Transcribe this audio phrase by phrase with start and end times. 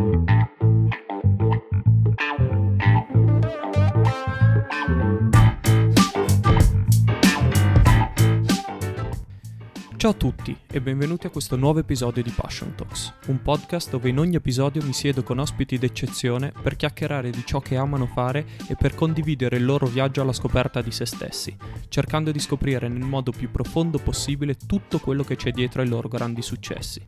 [0.00, 0.16] Ciao
[10.12, 14.18] a tutti e benvenuti a questo nuovo episodio di Passion Talks, un podcast dove in
[14.18, 18.76] ogni episodio mi siedo con ospiti d'eccezione per chiacchierare di ciò che amano fare e
[18.76, 21.54] per condividere il loro viaggio alla scoperta di se stessi,
[21.90, 26.08] cercando di scoprire nel modo più profondo possibile tutto quello che c'è dietro ai loro
[26.08, 27.06] grandi successi.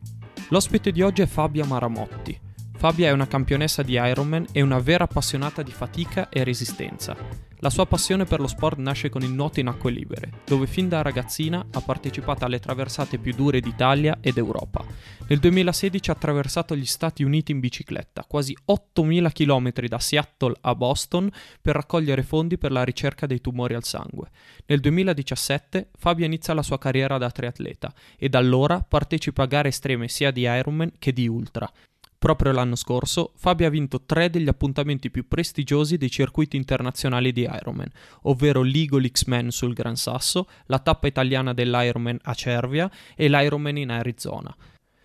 [0.49, 2.51] L'ospite di oggi è Fabia Maramotti.
[2.83, 7.15] Fabia è una campionessa di Ironman e una vera appassionata di fatica e resistenza.
[7.59, 10.89] La sua passione per lo sport nasce con il nuoto in acque libere, dove fin
[10.89, 14.83] da ragazzina ha partecipato alle traversate più dure d'Italia ed Europa.
[15.29, 20.75] Nel 2016 ha attraversato gli Stati Uniti in bicicletta, quasi 8.000 km da Seattle a
[20.75, 21.31] Boston,
[21.61, 24.27] per raccogliere fondi per la ricerca dei tumori al sangue.
[24.65, 29.69] Nel 2017 Fabio inizia la sua carriera da triatleta e da allora partecipa a gare
[29.69, 31.71] estreme sia di Ironman che di Ultra.
[32.23, 37.41] Proprio l'anno scorso Fabio ha vinto tre degli appuntamenti più prestigiosi dei circuiti internazionali di
[37.41, 37.89] Ironman,
[38.21, 43.89] ovvero l'Eagle X-Men sul Gran Sasso, la tappa italiana dell'Ironman a Cervia e l'Ironman in
[43.89, 44.55] Arizona.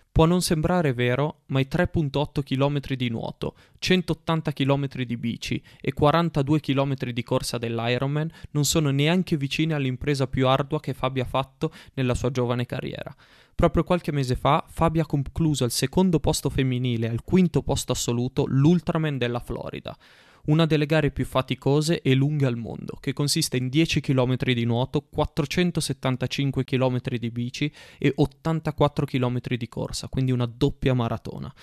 [0.09, 5.91] Può non sembrare vero, ma i 3.8 km di nuoto, 180 km di bici e
[5.91, 11.27] 42 km di corsa dell'Ironman non sono neanche vicini all'impresa più ardua che Fabio ha
[11.27, 13.13] fatto nella sua giovane carriera.
[13.59, 17.91] Proprio qualche mese fa Fabio ha concluso al secondo posto femminile e al quinto posto
[17.91, 19.97] assoluto l'Ultraman della Florida
[20.45, 24.63] una delle gare più faticose e lunghe al mondo, che consiste in 10 km di
[24.63, 31.53] nuoto, 475 km di bici e 84 km di corsa, quindi una doppia maratona.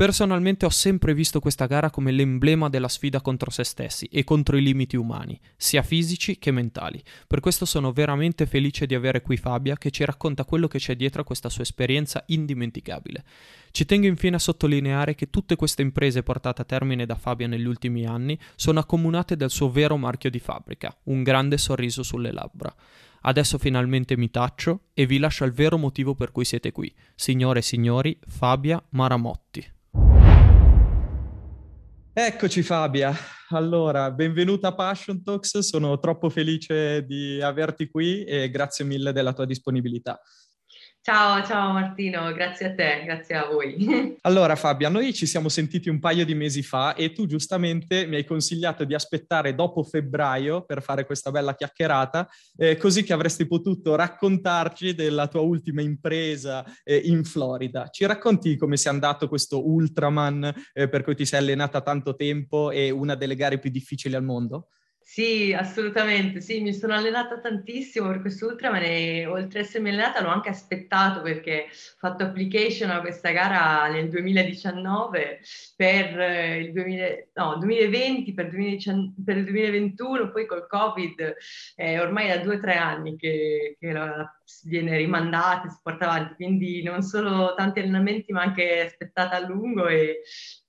[0.00, 4.56] Personalmente ho sempre visto questa gara come l'emblema della sfida contro se stessi e contro
[4.56, 7.02] i limiti umani, sia fisici che mentali.
[7.26, 10.96] Per questo sono veramente felice di avere qui Fabia che ci racconta quello che c'è
[10.96, 13.24] dietro a questa sua esperienza indimenticabile.
[13.72, 17.66] Ci tengo infine a sottolineare che tutte queste imprese portate a termine da Fabia negli
[17.66, 22.74] ultimi anni sono accomunate dal suo vero marchio di fabbrica, un grande sorriso sulle labbra.
[23.20, 26.90] Adesso finalmente mi taccio e vi lascio al vero motivo per cui siete qui.
[27.14, 29.78] Signore e signori, Fabia Maramotti.
[32.22, 33.14] Eccoci Fabia,
[33.48, 39.32] allora benvenuta a Passion Talks, sono troppo felice di averti qui e grazie mille della
[39.32, 40.20] tua disponibilità.
[41.02, 44.18] Ciao, ciao Martino, grazie a te, grazie a voi.
[44.20, 48.16] Allora Fabia, noi ci siamo sentiti un paio di mesi fa e tu giustamente mi
[48.16, 53.46] hai consigliato di aspettare dopo febbraio per fare questa bella chiacchierata, eh, così che avresti
[53.46, 57.88] potuto raccontarci della tua ultima impresa eh, in Florida.
[57.88, 62.70] Ci racconti come sia andato questo Ultraman eh, per cui ti sei allenata tanto tempo
[62.70, 64.68] e una delle gare più difficili al mondo?
[65.20, 70.22] Sì, assolutamente, sì, mi sono allenata tantissimo per questo Ultraman e oltre a essermi allenata
[70.22, 75.40] l'ho anche aspettato perché ho fatto application a questa gara nel 2019
[75.76, 81.34] per eh, il 2000, no, 2020, per, 2019, per, il 2021, poi col Covid,
[81.76, 84.26] eh, ormai da due o tre anni che, che la,
[84.64, 89.86] viene rimandata, si porta avanti, quindi non solo tanti allenamenti ma anche aspettata a lungo
[89.86, 90.22] e,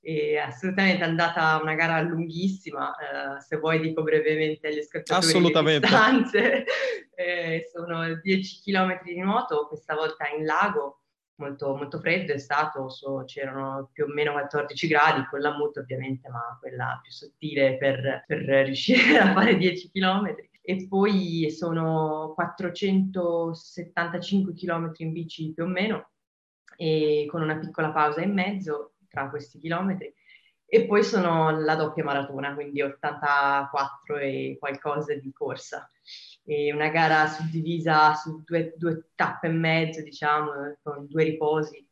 [0.04, 5.88] e assolutamente andata una gara lunghissima, eh, se vuoi dico brevemente agli ascoltatori Assolutamente.
[5.88, 6.64] le distanze,
[7.16, 11.04] eh, sono 10 km di nuoto, questa volta in lago,
[11.36, 15.82] molto, molto freddo, è stato, so, c'erano più o meno 14 gradi, con la muta
[15.82, 20.34] ovviamente, ma quella più sottile per, per riuscire a fare 10 km
[20.64, 26.10] e poi sono 475 km in bici più o meno,
[26.76, 30.14] e con una piccola pausa in mezzo tra questi chilometri.
[30.74, 35.90] E poi sono la doppia maratona, quindi 84 e qualcosa di corsa.
[36.46, 41.86] E una gara suddivisa su due, due tappe e mezzo, diciamo, con due riposi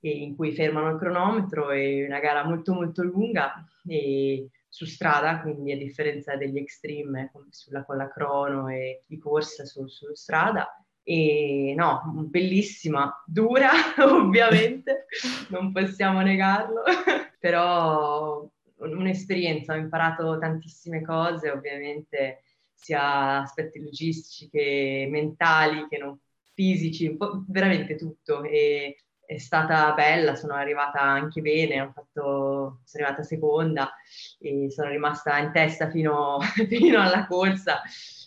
[0.00, 1.70] in cui fermano il cronometro.
[1.70, 3.54] È una gara molto molto lunga
[3.86, 9.64] e su strada, quindi a differenza degli extreme sulla, con la crono e di corsa
[9.64, 10.68] su, su strada.
[11.08, 13.70] E no, bellissima, dura
[14.02, 15.06] ovviamente,
[15.50, 16.82] non possiamo negarlo,
[17.38, 18.44] però
[18.78, 22.42] un'esperienza, ho imparato tantissime cose, ovviamente
[22.72, 26.18] sia aspetti logistici che mentali che non
[26.54, 27.16] fisici,
[27.46, 28.42] veramente tutto.
[28.42, 33.92] E è stata bella, sono arrivata anche bene, fatto, sono arrivata seconda
[34.40, 36.38] e sono rimasta in testa fino,
[36.68, 37.80] fino alla corsa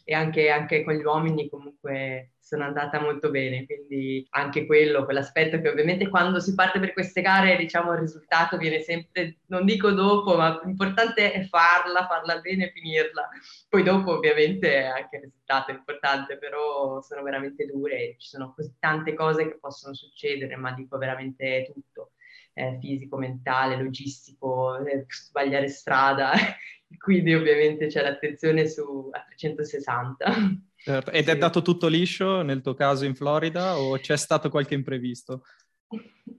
[0.05, 5.61] e anche, anche, con gli uomini comunque sono andata molto bene, quindi anche quello, quell'aspetto
[5.61, 9.91] che ovviamente quando si parte per queste gare diciamo il risultato viene sempre, non dico
[9.91, 13.29] dopo, ma l'importante è farla, farla bene e finirla.
[13.69, 18.73] Poi dopo ovviamente anche il risultato è importante, però sono veramente dure, ci sono così
[18.79, 22.13] tante cose che possono succedere, ma dico veramente tutto
[22.53, 26.31] eh, fisico, mentale, logistico, eh, sbagliare strada,
[26.97, 30.67] quindi ovviamente c'è l'attenzione su a 360.
[30.81, 31.11] Certo.
[31.11, 31.31] Ed sì.
[31.31, 35.43] è dato tutto liscio nel tuo caso in Florida o c'è stato qualche imprevisto?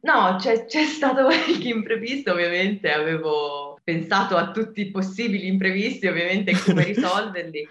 [0.03, 6.53] No, c'è, c'è stato qualche imprevisto, ovviamente avevo pensato a tutti i possibili imprevisti, ovviamente
[6.65, 7.69] come risolverli.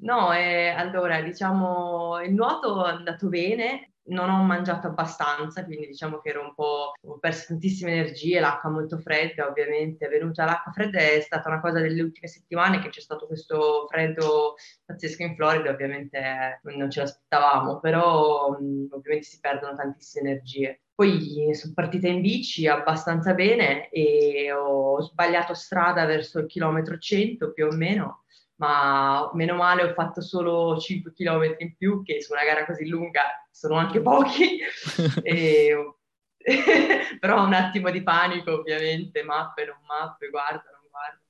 [0.00, 6.18] No, eh, allora diciamo il nuoto è andato bene, non ho mangiato abbastanza, quindi diciamo
[6.18, 10.72] che ero un po', ho perso tantissime energie, l'acqua molto fredda ovviamente, è venuta l'acqua
[10.72, 15.34] fredda è stata una cosa delle ultime settimane che c'è stato questo freddo pazzesco in
[15.34, 20.82] Florida, ovviamente non ce l'aspettavamo, però ovviamente si perdono tantissime energie.
[20.94, 27.52] Poi sono partita in bici abbastanza bene e ho sbagliato strada verso il chilometro 100
[27.52, 28.24] più o meno,
[28.56, 32.86] ma meno male ho fatto solo 5 km in più, che su una gara così
[32.86, 33.22] lunga
[33.54, 34.58] sono anche pochi.
[35.22, 35.94] e,
[37.20, 41.20] però un attimo di panico ovviamente, mappe, non mappe, guarda, non guarda.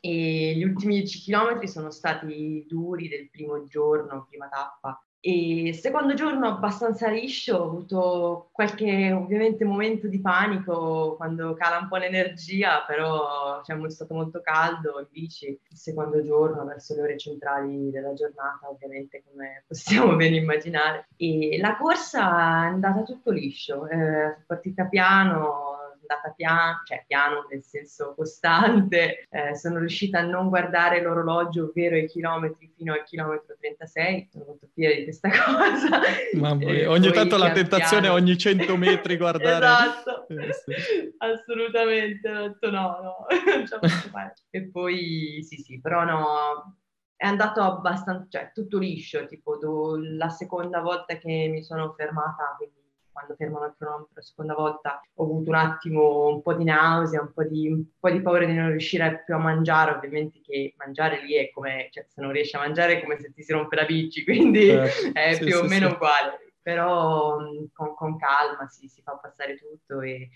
[0.00, 6.14] E gli ultimi 10 km sono stati duri del primo giorno, prima tappa, e secondo
[6.14, 12.82] giorno abbastanza liscio, ho avuto qualche ovviamente momento di panico quando cala un po' l'energia,
[12.86, 17.90] però cioè, è stato molto caldo in bici il secondo giorno verso le ore centrali
[17.90, 21.08] della giornata, ovviamente come possiamo ben immaginare.
[21.16, 25.69] E la corsa è andata tutto liscio, eh, sono partita piano,
[26.10, 31.96] andata piano, cioè piano nel senso costante, eh, sono riuscita a non guardare l'orologio, ovvero
[31.96, 36.00] i chilometri fino al chilometro 36, sono molto fiera di questa cosa.
[36.34, 39.64] Mamma mia, ogni tanto la tentazione è ogni 100 metri guardare.
[39.64, 41.14] esatto, eh, sì.
[41.18, 44.34] assolutamente, ho detto no, no, non ce la posso fare.
[44.50, 46.78] E poi sì, sì, però no,
[47.16, 52.54] è andato abbastanza, cioè tutto liscio, tipo do, la seconda volta che mi sono fermata,
[52.56, 52.79] quindi
[53.20, 57.20] quando fermano il cronometro la seconda volta ho avuto un attimo un po' di nausea,
[57.20, 60.74] un po' di, un po di paura di non riuscire più a mangiare, ovviamente che
[60.78, 63.52] mangiare lì è come, cioè se non riesci a mangiare è come se ti si
[63.52, 65.94] rompe la bici, quindi eh, è sì, più sì, o meno sì.
[65.94, 67.36] uguale, però
[67.72, 70.30] con, con calma si, si fa passare tutto e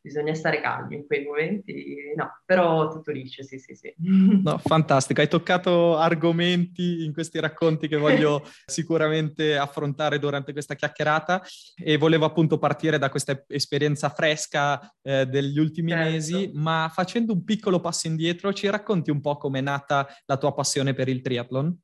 [0.00, 3.94] bisogna stare calmi in quei momenti, no, però tutto liscio, sì, sì, sì.
[3.98, 11.42] No, fantastico, hai toccato argomenti in questi racconti che voglio sicuramente affrontare durante questa chiacchierata
[11.76, 16.10] e volevo appunto partire da questa esperienza fresca eh, degli ultimi certo.
[16.10, 20.36] mesi, ma facendo un piccolo passo indietro, ci racconti un po' come è nata la
[20.36, 21.78] tua passione per il triathlon?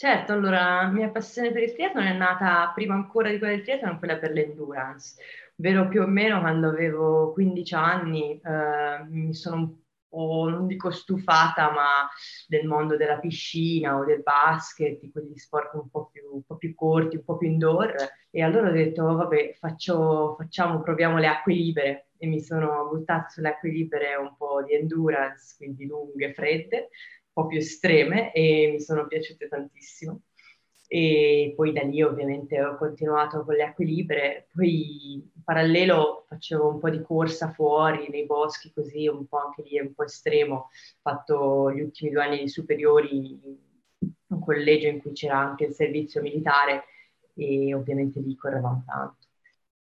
[0.00, 3.62] Certo, allora la mia passione per il triathlon è nata prima ancora di quella del
[3.62, 5.16] triathlon, quella per l'endurance
[5.60, 9.74] Vero più o meno quando avevo 15 anni eh, mi sono un
[10.08, 12.08] po', non dico stufata, ma
[12.48, 16.56] del mondo della piscina o del basket, di quegli sport un po' più, un po
[16.56, 17.94] più corti, un po' più indoor.
[18.30, 22.08] E allora ho detto, vabbè, faccio, facciamo, proviamo le acque libere.
[22.16, 27.32] E mi sono buttata sulle acque libere un po' di endurance, quindi lunghe, fredde, un
[27.34, 30.22] po' più estreme e mi sono piaciute tantissimo
[30.92, 36.80] e poi da lì ovviamente ho continuato con le acque poi in parallelo facevo un
[36.80, 40.68] po' di corsa fuori nei boschi così, un po' anche lì un po' estremo, ho
[41.00, 43.56] fatto gli ultimi due anni di superiori in
[44.26, 46.82] un collegio in cui c'era anche il servizio militare
[47.34, 49.19] e ovviamente lì correvamo tanto.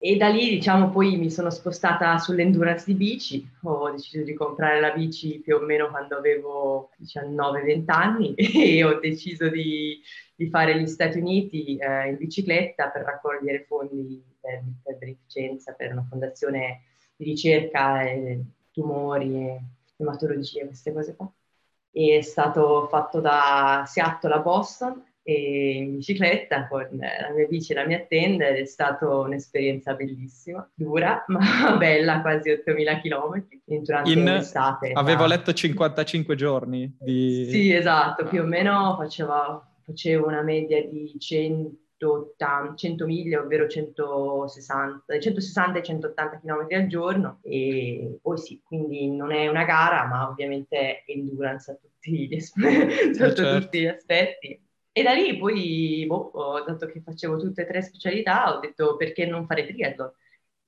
[0.07, 4.79] E da lì, diciamo, poi mi sono spostata sull'endurance di bici, ho deciso di comprare
[4.79, 8.35] la bici più o meno quando avevo 19-20 anni.
[8.37, 9.99] E ho deciso di,
[10.37, 15.93] di, fare gli Stati Uniti eh, in bicicletta per raccogliere fondi per, per beneficenza, per
[15.93, 16.83] una fondazione
[17.17, 19.61] di ricerca, eh, tumori, e
[19.97, 21.33] ematologia, queste cose qua.
[21.91, 27.75] E è stato fatto da Seattle a Boston in bicicletta con la mia bici e
[27.77, 34.11] la mia tenda ed è stata un'esperienza bellissima, dura ma bella, quasi 8000 km durante
[34.11, 34.93] in, l'estate.
[34.93, 37.47] Avevo letto 55 giorni di...
[37.49, 45.19] Sì, esatto, più o meno facevo, facevo una media di 180, 100 miglia, ovvero 160,
[45.19, 50.29] 160 e 180 km al giorno e poi sì, quindi non è una gara ma
[50.29, 53.59] ovviamente è endurance a tutti gli, sotto certo.
[53.61, 54.64] tutti gli aspetti
[54.97, 59.27] e da lì poi, boh, dato che facevo tutte e tre specialità, ho detto perché
[59.27, 60.13] non fare triathlon?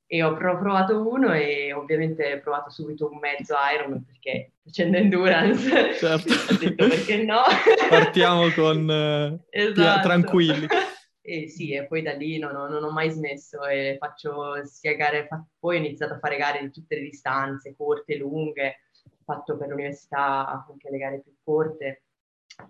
[0.04, 5.94] E ho provato uno e ovviamente ho provato subito un mezzo Iron perché facendo endurance
[5.94, 6.32] certo.
[6.52, 7.42] ho detto perché no.
[7.88, 10.08] Partiamo con uh, esatto.
[10.08, 10.66] tranquilli.
[11.20, 15.28] E sì, e poi da lì non, non ho mai smesso e faccio sia gare,
[15.28, 19.56] fa, poi ho iniziato a fare gare di tutte le distanze, corte, lunghe, ho fatto
[19.56, 22.05] per l'università anche le gare più corte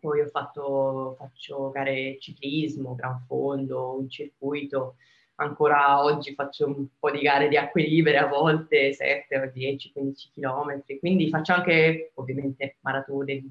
[0.01, 4.97] poi ho fatto, faccio gare ciclismo, gran fondo, un circuito,
[5.37, 9.93] ancora oggi faccio un po' di gare di acque libere, a volte 7 o 10,
[9.93, 13.45] 15 km, quindi faccio anche ovviamente maratone,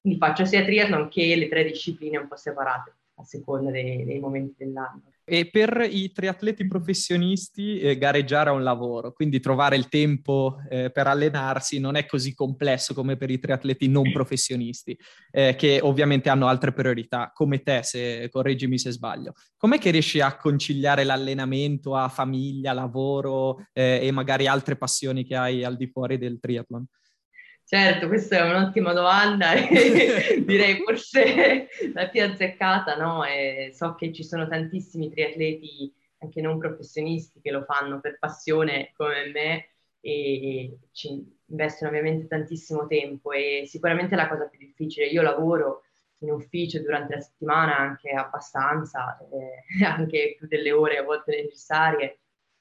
[0.00, 4.18] quindi faccio sia triathlon che le tre discipline un po' separate a seconda dei, dei
[4.18, 5.12] momenti dell'anno.
[5.30, 10.90] E per i triatleti professionisti eh, gareggiare è un lavoro, quindi trovare il tempo eh,
[10.90, 14.98] per allenarsi non è così complesso come per i triatleti non professionisti,
[15.30, 19.34] eh, che ovviamente hanno altre priorità, come te, se correggimi se sbaglio.
[19.58, 25.36] Com'è che riesci a conciliare l'allenamento a famiglia, lavoro eh, e magari altre passioni che
[25.36, 26.86] hai al di fuori del triathlon?
[27.70, 33.24] Certo, questa è un'ottima domanda e direi forse la più azzeccata, no?
[33.24, 38.92] E so che ci sono tantissimi triatleti, anche non professionisti, che lo fanno per passione
[38.96, 39.68] come me
[40.00, 45.04] e ci investono ovviamente tantissimo tempo e sicuramente è la cosa più difficile.
[45.08, 45.82] Io lavoro
[46.20, 52.20] in ufficio durante la settimana anche abbastanza, eh, anche più delle ore a volte necessarie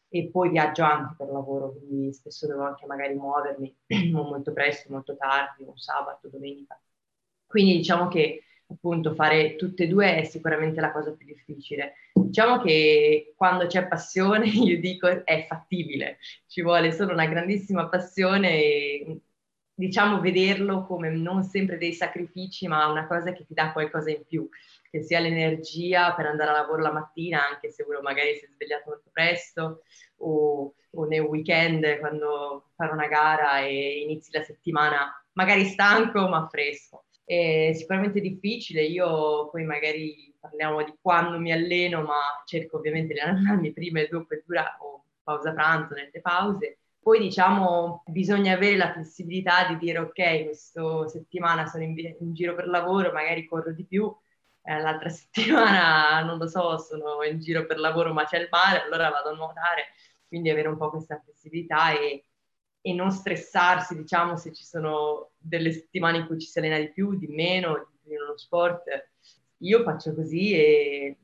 [0.09, 3.75] e poi viaggio anche per lavoro, quindi spesso devo anche magari muovermi
[4.11, 6.79] molto presto, molto tardi, un sabato, domenica.
[7.45, 11.93] Quindi diciamo che appunto fare tutte e due è sicuramente la cosa più difficile.
[12.13, 18.49] Diciamo che quando c'è passione, io dico, è fattibile, ci vuole solo una grandissima passione
[18.51, 19.21] e
[19.77, 24.25] diciamo vederlo come non sempre dei sacrifici, ma una cosa che ti dà qualcosa in
[24.27, 24.49] più
[24.89, 28.49] che sia l'energia per andare a lavoro la mattina, anche se uno magari si è
[28.51, 29.83] svegliato molto presto,
[30.17, 36.47] o, o nel weekend quando fare una gara e inizi la settimana magari stanco ma
[36.49, 37.03] fresco.
[37.23, 43.19] È sicuramente difficile, io poi magari parliamo di quando mi alleno, ma cerco ovviamente di
[43.19, 46.77] allenarmi prima e dopo e dura o pausa pranzo, nelle pause.
[46.99, 52.53] Poi diciamo bisogna avere la flessibilità di dire ok, questa settimana sono in, in giro
[52.55, 54.13] per lavoro, magari corro di più,
[54.63, 58.81] eh, l'altra settimana, non lo so, sono in giro per lavoro ma c'è il mare,
[58.81, 59.85] allora vado a nuotare,
[60.27, 62.25] quindi avere un po' questa flessibilità e,
[62.81, 66.91] e non stressarsi, diciamo, se ci sono delle settimane in cui ci si allena di
[66.91, 68.83] più, di meno, di più in uno sport.
[69.59, 71.17] Io faccio così e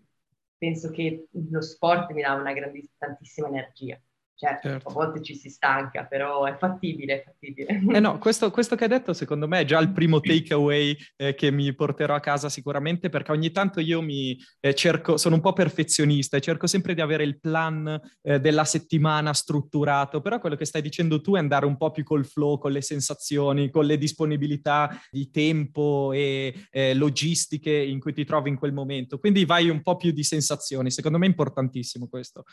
[0.58, 4.00] penso che lo sport mi dà una grandissima, tantissima energia.
[4.44, 7.82] Certo, certo, a volte ci si stanca, però è fattibile, è fattibile.
[7.96, 11.34] Eh no, questo, questo, che hai detto secondo me è già il primo takeaway eh,
[11.34, 15.42] che mi porterò a casa sicuramente, perché ogni tanto io mi eh, cerco, sono un
[15.42, 20.58] po' perfezionista e cerco sempre di avere il plan eh, della settimana strutturato, però quello
[20.58, 23.86] che stai dicendo tu è andare un po' più col flow, con le sensazioni, con
[23.86, 29.20] le disponibilità di tempo e eh, logistiche in cui ti trovi in quel momento.
[29.20, 32.44] Quindi vai un po' più di sensazioni, secondo me è importantissimo questo.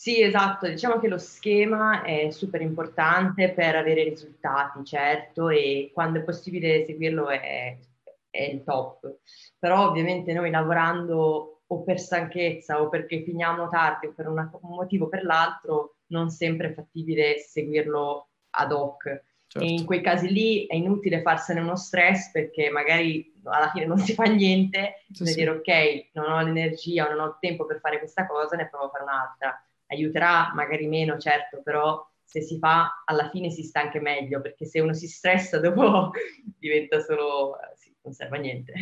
[0.00, 6.20] Sì, esatto, diciamo che lo schema è super importante per avere risultati, certo, e quando
[6.20, 7.76] è possibile seguirlo è,
[8.30, 9.18] è il top.
[9.58, 14.74] Però ovviamente noi lavorando o per stanchezza o perché finiamo tardi o per una, un
[14.74, 19.02] motivo o per l'altro, non sempre è fattibile seguirlo ad hoc.
[19.48, 19.68] Certo.
[19.68, 23.98] E in quei casi lì è inutile farsene uno stress perché magari alla fine non
[23.98, 25.34] si fa niente, sì, sì.
[25.34, 28.86] dire ok, non ho l'energia o non ho tempo per fare questa cosa, ne provo
[28.86, 33.80] a fare un'altra aiuterà magari meno, certo, però se si fa alla fine si sta
[33.80, 36.10] anche meglio, perché se uno si stressa dopo
[36.58, 38.72] diventa solo, sì, non serve a niente.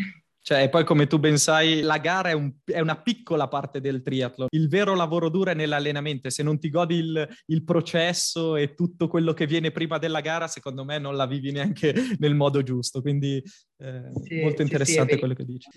[0.40, 4.00] Cioè, poi come tu ben sai, la gara è, un, è, una piccola parte del
[4.00, 4.46] triathlon.
[4.50, 6.30] Il vero lavoro duro è nell'allenamento.
[6.30, 10.46] Se non ti godi il, il, processo e tutto quello che viene prima della gara,
[10.46, 13.02] secondo me non la vivi neanche nel modo giusto.
[13.02, 13.42] Quindi
[13.80, 15.68] eh, sì, molto interessante sì, quello che dici.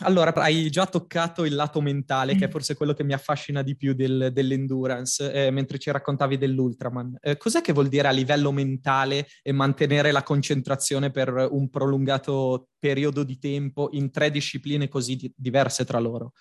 [0.00, 3.76] Allora, hai già toccato il lato mentale, che è forse quello che mi affascina di
[3.76, 7.18] più del, dell'endurance, eh, mentre ci raccontavi dell'ultraman.
[7.20, 13.24] Eh, cos'è che vuol dire a livello mentale mantenere la concentrazione per un prolungato periodo
[13.24, 16.32] di tempo in tre discipline così di- diverse tra loro?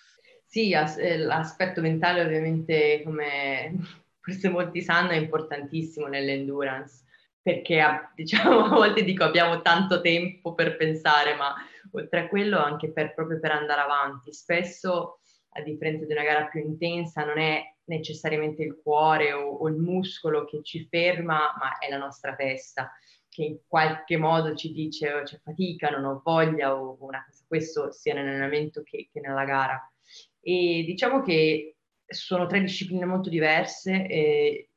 [0.45, 3.73] Sì, as- eh, l'aspetto mentale ovviamente, come
[4.19, 7.04] forse molti sanno, è importantissimo nell'endurance
[7.45, 7.79] perché
[8.15, 11.53] diciamo, a volte dico abbiamo tanto tempo per pensare, ma
[11.91, 14.33] oltre a quello anche per, proprio per andare avanti.
[14.33, 19.67] Spesso, a differenza di una gara più intensa, non è necessariamente il cuore o, o
[19.67, 22.91] il muscolo che ci ferma, ma è la nostra testa
[23.29, 27.43] che in qualche modo ci dice oh, c'è fatica, non ho voglia o una cosa,
[27.47, 29.79] questo sia nell'allenamento che, che nella gara.
[30.39, 31.75] E diciamo che
[32.07, 34.69] sono tre discipline molto diverse, e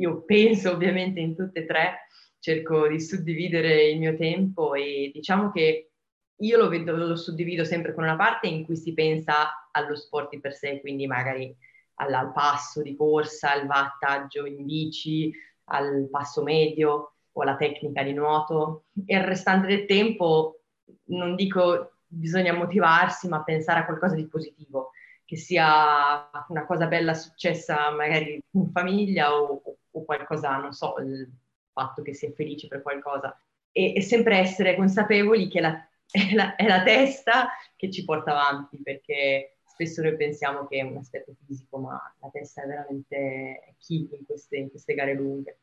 [0.00, 2.06] io penso ovviamente in tutte e tre,
[2.38, 5.90] cerco di suddividere il mio tempo e diciamo che
[6.36, 10.38] io lo, vedo, lo suddivido sempre con una parte in cui si pensa allo sport
[10.40, 11.54] per sé, quindi magari
[11.96, 15.30] al, al passo di corsa, al wattaggio in bici,
[15.64, 18.84] al passo medio, o la tecnica di nuoto.
[19.06, 20.62] E il restante del tempo
[21.04, 24.90] non dico bisogna motivarsi, ma pensare a qualcosa di positivo
[25.30, 31.30] che sia una cosa bella successa magari in famiglia o, o qualcosa, non so, il
[31.72, 33.36] fatto che si è felice per qualcosa.
[33.72, 38.32] E, e sempre essere consapevoli che la, è, la, è la testa che ci porta
[38.32, 43.74] avanti, perché spesso noi pensiamo che è un aspetto fisico, ma la testa è veramente
[43.78, 45.60] key in queste, in queste gare lunghe.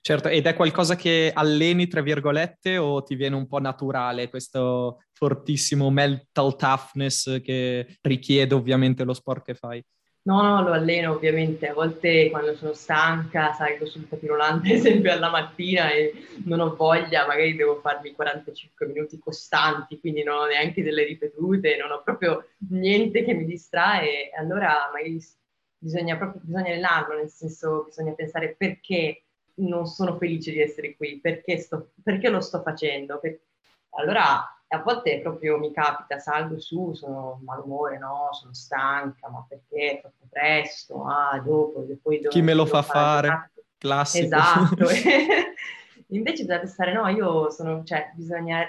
[0.00, 5.02] Certo, ed è qualcosa che alleni, tra virgolette, o ti viene un po' naturale questo
[5.12, 9.84] fortissimo mental toughness che richiede ovviamente lo sport che fai?
[10.22, 11.68] No, no, lo alleno ovviamente.
[11.68, 16.12] A volte quando sono stanca salgo sul tapirolante, ad esempio alla mattina e
[16.44, 21.76] non ho voglia, magari devo farmi 45 minuti costanti, quindi non ho neanche delle ripetute,
[21.76, 24.30] non ho proprio niente che mi distrae.
[24.36, 25.18] Allora magari
[25.78, 29.22] bisogna proprio bisogna allenarlo, nel senso bisogna pensare perché
[29.60, 33.18] non sono felice di essere qui, perché, sto, perché lo sto facendo.
[33.18, 33.38] Per...
[33.90, 39.92] Allora a volte proprio mi capita, salgo su, sono malumore, no, sono stanca, ma perché
[39.92, 43.28] è troppo presto, ah, dopo, poi Chi me lo fa fare?
[43.28, 43.50] fare?
[43.78, 44.24] Classico.
[44.26, 44.86] Esatto.
[46.08, 48.66] Invece bisogna pensare, no, io sono, cioè, bisogna,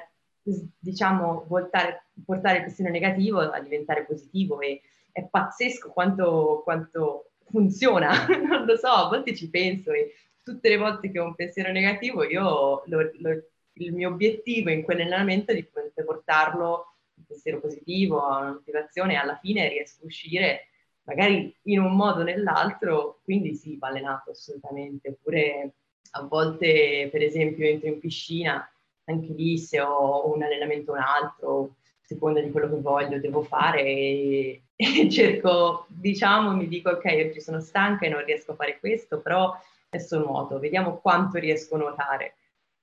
[0.77, 8.25] diciamo, voltare, portare il pensiero negativo a diventare positivo e è pazzesco quanto, quanto funziona,
[8.47, 10.13] non lo so, a volte ci penso e
[10.43, 13.41] tutte le volte che ho un pensiero negativo io lo, lo,
[13.79, 15.67] il mio obiettivo in quell'allenamento è di
[16.05, 20.67] portarlo un pensiero positivo, a una motivazione e alla fine riesco a uscire
[21.03, 25.09] magari in un modo o nell'altro, quindi sì, va allenato assolutamente.
[25.09, 25.73] Oppure
[26.11, 28.71] a volte, per esempio, entro in piscina,
[29.05, 33.19] anche lì se ho un allenamento o un altro, a seconda di quello che voglio,
[33.19, 38.51] devo fare e, e cerco, diciamo, mi dico ok, oggi sono stanca e non riesco
[38.51, 39.53] a fare questo, però
[39.89, 42.35] adesso nuoto, vediamo quanto riesco a nuotare.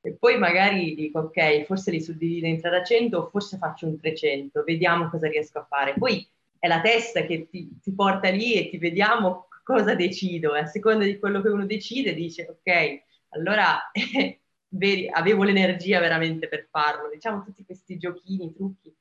[0.07, 4.63] E poi magari dico, ok, forse li suddivido in 300 o forse faccio un 300,
[4.63, 5.95] vediamo cosa riesco a fare.
[5.95, 6.25] Poi
[6.59, 10.55] è la testa che ti, ti porta lì e ti vediamo cosa decido.
[10.55, 13.91] E a seconda di quello che uno decide, dice, ok, allora
[14.69, 17.09] veri, avevo l'energia veramente per farlo.
[17.11, 18.95] Diciamo tutti questi giochini, trucchi,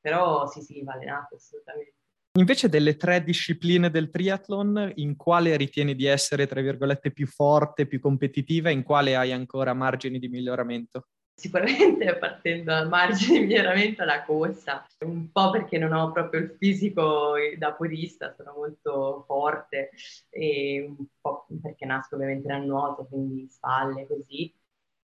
[0.00, 1.92] però sì, sì, va allenato assolutamente.
[2.36, 7.86] Invece delle tre discipline del triathlon, in quale ritieni di essere, tra virgolette, più forte,
[7.86, 11.06] più competitiva, in quale hai ancora margini di miglioramento?
[11.34, 16.56] Sicuramente partendo dal margine di miglioramento la corsa, un po' perché non ho proprio il
[16.58, 19.92] fisico da podista, sono molto forte
[20.28, 24.54] e un po' perché nasco ovviamente dal nuoto, quindi spalle così,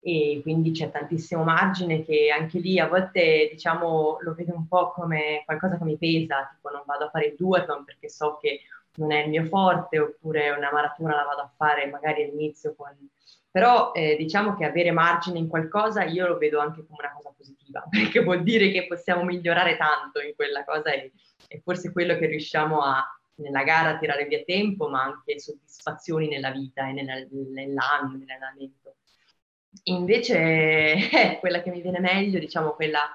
[0.01, 4.91] e quindi c'è tantissimo margine che anche lì a volte diciamo lo vedo un po'
[4.91, 8.61] come qualcosa che mi pesa, tipo non vado a fare il duathlon perché so che
[8.95, 12.95] non è il mio forte oppure una maratona la vado a fare magari all'inizio con...
[13.51, 17.33] però eh, diciamo che avere margine in qualcosa io lo vedo anche come una cosa
[17.35, 21.11] positiva perché vuol dire che possiamo migliorare tanto in quella cosa e,
[21.47, 23.05] e forse quello che riusciamo a
[23.39, 28.78] nella gara tirare via tempo ma anche soddisfazioni nella vita e nella, nell'anno, nell'allenamento.
[29.89, 30.37] Invece
[31.11, 33.09] eh, quella che mi viene meglio, diciamo quella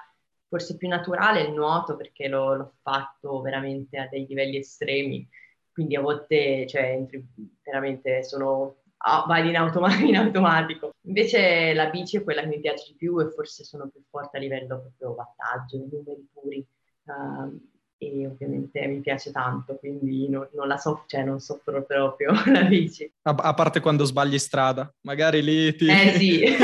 [0.47, 5.27] forse più naturale, è il nuoto perché l'ho, l'ho fatto veramente a dei livelli estremi,
[5.71, 7.25] quindi a volte cioè, entri,
[7.63, 10.91] veramente sono ah, vai in, automa- in, automatico.
[11.01, 14.37] Invece la bici è quella che mi piace di più e forse sono più forte
[14.37, 16.65] a livello proprio wattaggio, numeri puri.
[17.05, 22.31] Uh, e ovviamente mi piace tanto, quindi non, non la so, cioè non soffro proprio
[22.51, 23.11] la bici.
[23.23, 25.87] A, a, parte quando sbagli strada, magari lì ti...
[25.87, 26.43] Eh sì.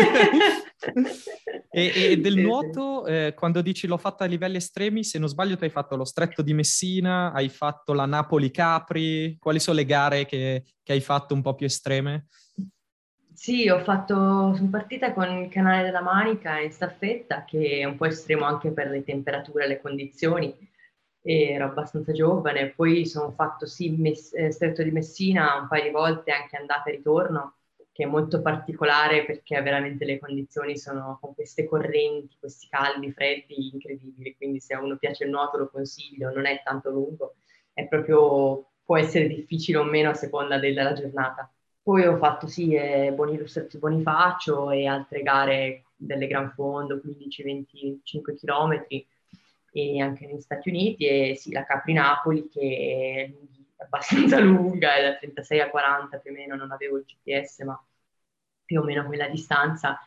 [1.71, 3.05] e, e, del nuoto.
[3.05, 6.05] Eh, quando dici l'ho fatta a livelli estremi, se non sbaglio tu hai fatto lo
[6.05, 11.33] stretto di Messina, hai fatto la Napoli-Capri, quali sono le gare che, che hai fatto
[11.33, 12.27] un po' più estreme?
[13.33, 17.95] Sì, ho fatto, sono partita con il canale della Manica in staffetta, che è un
[17.95, 20.55] po' estremo anche per le temperature e le condizioni,
[21.21, 25.89] ero abbastanza giovane, poi sono fatto sì Mess- eh, Stretto di Messina un paio di
[25.91, 27.55] volte, anche andata e ritorno,
[27.91, 33.69] che è molto particolare perché veramente le condizioni sono con queste correnti, questi caldi, freddi,
[33.73, 37.35] incredibili, quindi se a uno piace il nuoto lo consiglio, non è tanto lungo,
[37.73, 41.51] è proprio, può essere difficile o meno a seconda della giornata.
[41.83, 43.11] Poi ho fatto sì eh,
[43.79, 49.05] Bonifacio e altre gare delle Gran Fondo, 15-25 chilometri,
[49.71, 53.31] e anche negli Stati Uniti e sì, la Capri-Napoli che
[53.77, 57.61] è abbastanza lunga, è da 36 a 40 più o meno, non avevo il GPS
[57.61, 57.81] ma
[58.65, 59.99] più o meno quella distanza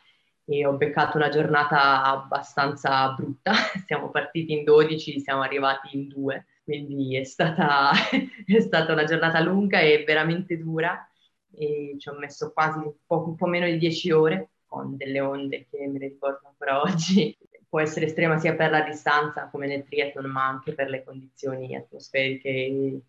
[0.46, 3.52] e ho beccato una giornata abbastanza brutta,
[3.86, 7.90] siamo partiti in 12, siamo arrivati in 2, quindi è stata,
[8.46, 11.08] è stata una giornata lunga e veramente dura
[11.50, 15.20] e ci ho messo quasi un po', un po', meno di 10 ore con delle
[15.20, 17.36] onde che me le ricordo ancora oggi
[17.74, 21.74] può essere estrema sia per la distanza come nel triathlon, ma anche per le condizioni
[21.74, 23.00] atmosferiche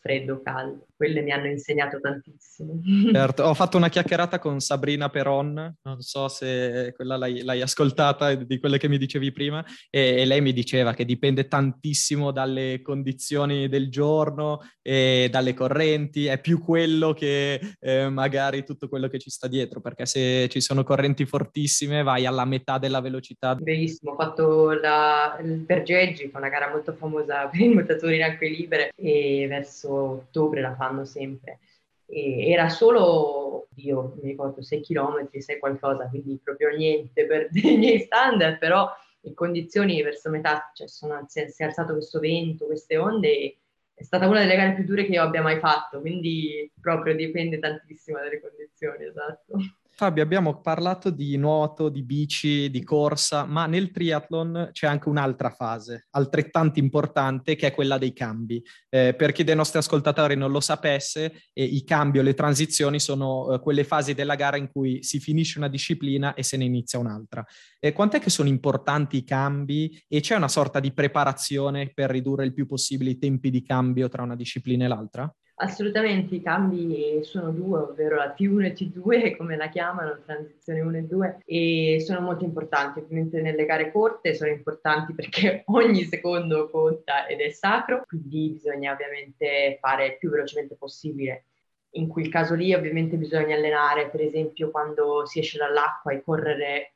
[0.00, 0.86] freddo, caldo.
[0.96, 2.80] Quelle mi hanno insegnato tantissimo.
[3.12, 8.34] Certo, ho fatto una chiacchierata con Sabrina Peron, non so se quella l'hai, l'hai ascoltata
[8.34, 12.80] di quelle che mi dicevi prima, e, e, lei mi diceva che dipende tantissimo dalle
[12.82, 19.18] condizioni del giorno e dalle correnti, è più quello che eh, magari tutto quello che
[19.18, 23.54] ci sta dietro, perché se ci sono correnti fortissime vai alla metà della velocità.
[23.54, 28.16] Benissimo, ho fatto la, il Bergeggi, che è una gara molto famosa per i nuotatori
[28.16, 31.60] in acque libere, e verso verso ottobre la fanno sempre.
[32.06, 37.76] E era solo, io mi ricordo, 6 km, 6 qualcosa, quindi proprio niente per i
[37.76, 38.88] miei standard, però
[39.22, 43.56] in condizioni verso metà, cioè sono, si, è, si è alzato questo vento, queste onde,
[43.94, 47.58] è stata una delle gare più dure che io abbia mai fatto, quindi proprio dipende
[47.58, 49.56] tantissimo dalle condizioni, esatto.
[50.00, 55.50] Fabio, abbiamo parlato di nuoto, di bici, di corsa, ma nel triathlon c'è anche un'altra
[55.50, 58.64] fase, altrettanto importante, che è quella dei cambi.
[58.88, 63.00] Eh, per chi dei nostri ascoltatori non lo sapesse, eh, i cambi o le transizioni
[63.00, 66.66] sono eh, quelle fasi della gara in cui si finisce una disciplina e se ne
[66.66, 67.44] inizia un'altra.
[67.92, 72.54] quant'è che sono importanti i cambi e c'è una sorta di preparazione per ridurre il
[72.54, 75.34] più possibile i tempi di cambio tra una disciplina e l'altra?
[75.60, 80.96] Assolutamente, i cambi sono due, ovvero la T1 e T2, come la chiamano, transizione 1
[80.98, 83.00] e 2, e sono molto importanti.
[83.00, 88.92] Ovviamente nelle gare corte sono importanti perché ogni secondo conta ed è sacro, quindi bisogna
[88.92, 91.46] ovviamente fare il più velocemente possibile.
[91.92, 96.92] In quel caso lì ovviamente bisogna allenare, per esempio, quando si esce dall'acqua e correre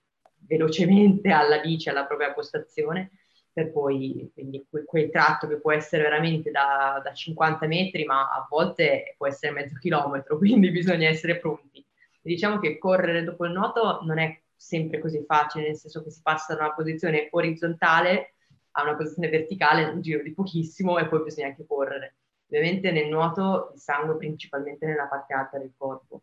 [0.46, 3.11] velocemente alla bici, alla propria postazione,
[3.53, 8.47] per poi, quindi quel tratto che può essere veramente da, da 50 metri, ma a
[8.49, 11.85] volte può essere mezzo chilometro, quindi bisogna essere pronti.
[12.21, 16.21] Diciamo che correre dopo il nuoto non è sempre così facile, nel senso che si
[16.23, 18.35] passa da una posizione orizzontale
[18.73, 22.17] a una posizione verticale un giro di pochissimo e poi bisogna anche correre.
[22.47, 26.23] Ovviamente nel nuoto il sangue principalmente nella parte alta del corpo.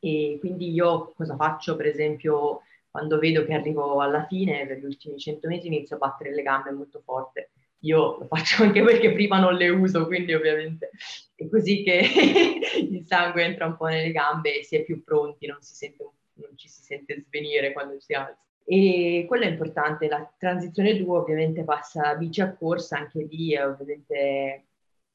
[0.00, 1.76] E quindi io cosa faccio?
[1.76, 5.98] Per esempio quando vedo che arrivo alla fine, per gli ultimi 100 metri, inizio a
[5.98, 7.50] battere le gambe molto forte.
[7.80, 10.90] Io lo faccio anche perché prima non le uso, quindi ovviamente
[11.34, 12.02] è così che
[12.78, 16.06] il sangue entra un po' nelle gambe e si è più pronti, non, si sente,
[16.34, 18.38] non ci si sente svenire quando si alza.
[18.64, 24.66] E quello è importante, la transizione 2 ovviamente passa bici a corsa, anche lì ovviamente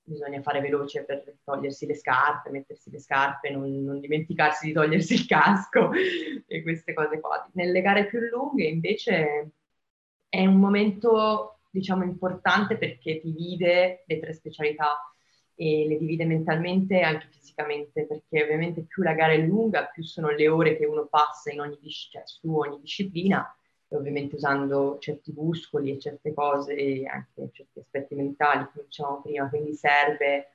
[0.08, 5.14] bisogna fare veloce per togliersi le scarpe, mettersi le scarpe, non, non, dimenticarsi di togliersi
[5.14, 5.92] il casco
[6.48, 7.48] e queste cose qua.
[7.54, 9.52] Nelle gare più lunghe invece
[10.30, 14.98] è un momento, diciamo, importante perché divide le tre specialità
[15.56, 20.04] e le divide mentalmente e anche fisicamente, perché ovviamente più la gara è lunga, più
[20.04, 23.46] sono le ore che uno passa ogni, cioè, su ogni disciplina
[23.90, 29.74] ovviamente usando certi muscoli e certe cose anche certi aspetti mentali, come dicevamo prima, quindi
[29.74, 30.52] serve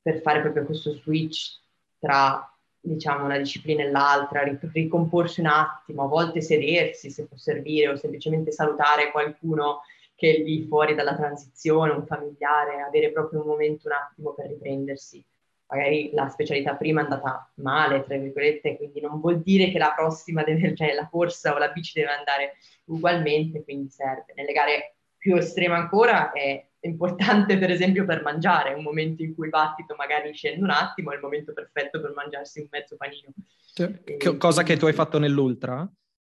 [0.00, 1.60] per fare proprio questo switch
[1.98, 7.88] tra diciamo una disciplina e l'altra, ricomporsi un attimo, a volte sedersi se può servire
[7.88, 9.80] o semplicemente salutare qualcuno
[10.14, 14.46] che è lì fuori dalla transizione, un familiare, avere proprio un momento un attimo per
[14.46, 15.24] riprendersi
[15.68, 19.92] magari la specialità prima è andata male, tra virgolette, quindi non vuol dire che la
[19.94, 24.32] prossima, deve, cioè la corsa o la bici deve andare ugualmente, quindi serve.
[24.34, 29.46] Nelle gare più estreme ancora è importante per esempio per mangiare, un momento in cui
[29.46, 33.28] il battito magari scende un attimo, è il momento perfetto per mangiarsi un mezzo panino.
[33.74, 35.88] Cioè, e, cosa che tu hai fatto nell'ultra,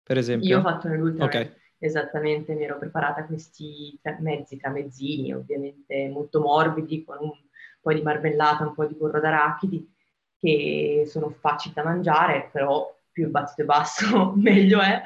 [0.02, 0.48] per esempio?
[0.48, 1.52] Io ho fatto nell'ultra, okay.
[1.78, 7.32] esattamente, mi ero preparata questi mezzi tramezzini, ovviamente molto morbidi, con un
[7.80, 9.94] po' di marmellata, un po' di burro d'arachidi,
[10.38, 15.02] che sono facili da mangiare, però più il battito è basso meglio è.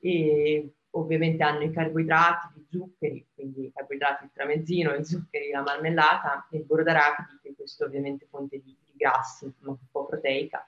[0.00, 5.62] E ovviamente hanno i carboidrati, gli zuccheri, quindi i carboidrati, il tramezzino, i zuccheri, la
[5.62, 10.06] marmellata e il burro d'arachidi, che questo ovviamente è fonte di, di grassi, un po'
[10.06, 10.66] proteica.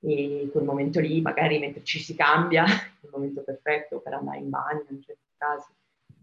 [0.00, 4.38] E quel momento lì, magari mentre ci si cambia, è il momento perfetto per andare
[4.38, 5.72] in bagno in certi casi.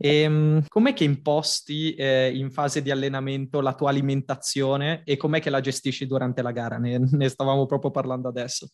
[0.03, 5.39] E, ehm, com'è che imposti eh, in fase di allenamento la tua alimentazione e com'è
[5.39, 6.77] che la gestisci durante la gara?
[6.77, 8.69] Ne, ne stavamo proprio parlando adesso.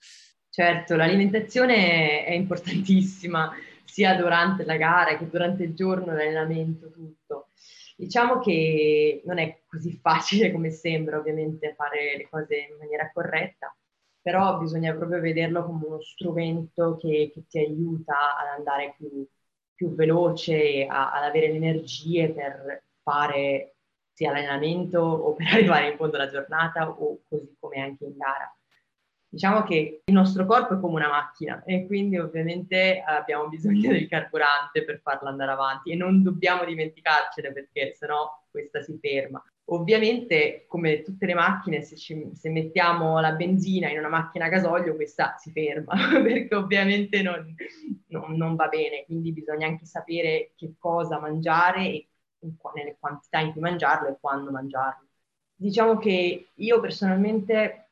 [0.50, 7.50] Certo, l'alimentazione è importantissima sia durante la gara che durante il giorno l'allenamento, tutto.
[7.98, 13.76] Diciamo che non è così facile come sembra ovviamente fare le cose in maniera corretta,
[14.22, 19.28] però bisogna proprio vederlo come uno strumento che, che ti aiuta ad andare più,
[19.78, 23.76] più veloce, a, ad avere le energie per fare
[24.12, 28.52] sia l'allenamento o per arrivare in fondo alla giornata o così come anche in gara.
[29.30, 34.08] Diciamo che il nostro corpo è come una macchina e quindi ovviamente abbiamo bisogno del
[34.08, 39.44] carburante per farla andare avanti e non dobbiamo dimenticarcene perché sennò questa si ferma.
[39.70, 44.50] Ovviamente, come tutte le macchine, se, ci, se, mettiamo la benzina in una macchina a
[44.50, 47.54] gasolio, questa si ferma, perché ovviamente non,
[48.08, 49.04] non, non, va bene.
[49.06, 52.08] Quindi bisogna anche sapere che cosa mangiare e
[52.76, 55.06] nelle quantità in cui mangiarlo e quando mangiarlo.
[55.54, 57.90] Diciamo che io personalmente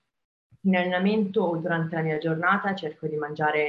[0.61, 3.65] in allenamento o durante la mia giornata cerco di mangiare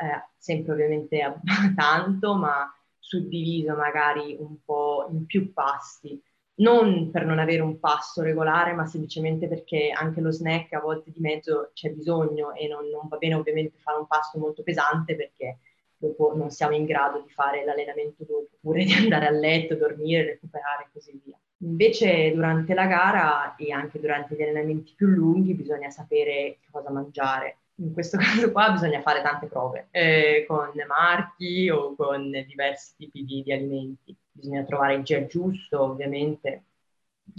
[0.00, 1.40] eh, sempre ovviamente
[1.74, 6.22] tanto, ma suddiviso magari un po' in più pasti
[6.58, 11.10] non per non avere un passo regolare, ma semplicemente perché anche lo snack a volte
[11.10, 15.14] di mezzo c'è bisogno e non, non, va bene ovviamente fare un pasto molto pesante
[15.14, 15.58] perché
[15.96, 20.24] dopo non siamo in grado di fare l'allenamento dopo, oppure di andare a letto, dormire,
[20.24, 21.36] recuperare e così via.
[21.60, 27.58] Invece durante la gara e anche durante gli allenamenti più lunghi bisogna sapere cosa mangiare.
[27.76, 33.24] In questo caso qua bisogna fare tante prove eh, con marchi o con diversi tipi
[33.24, 36.64] di, di alimenti bisogna trovare il gel giusto ovviamente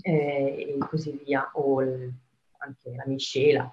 [0.04, 2.12] eh, e così via, o il,
[2.60, 3.72] anche la miscela.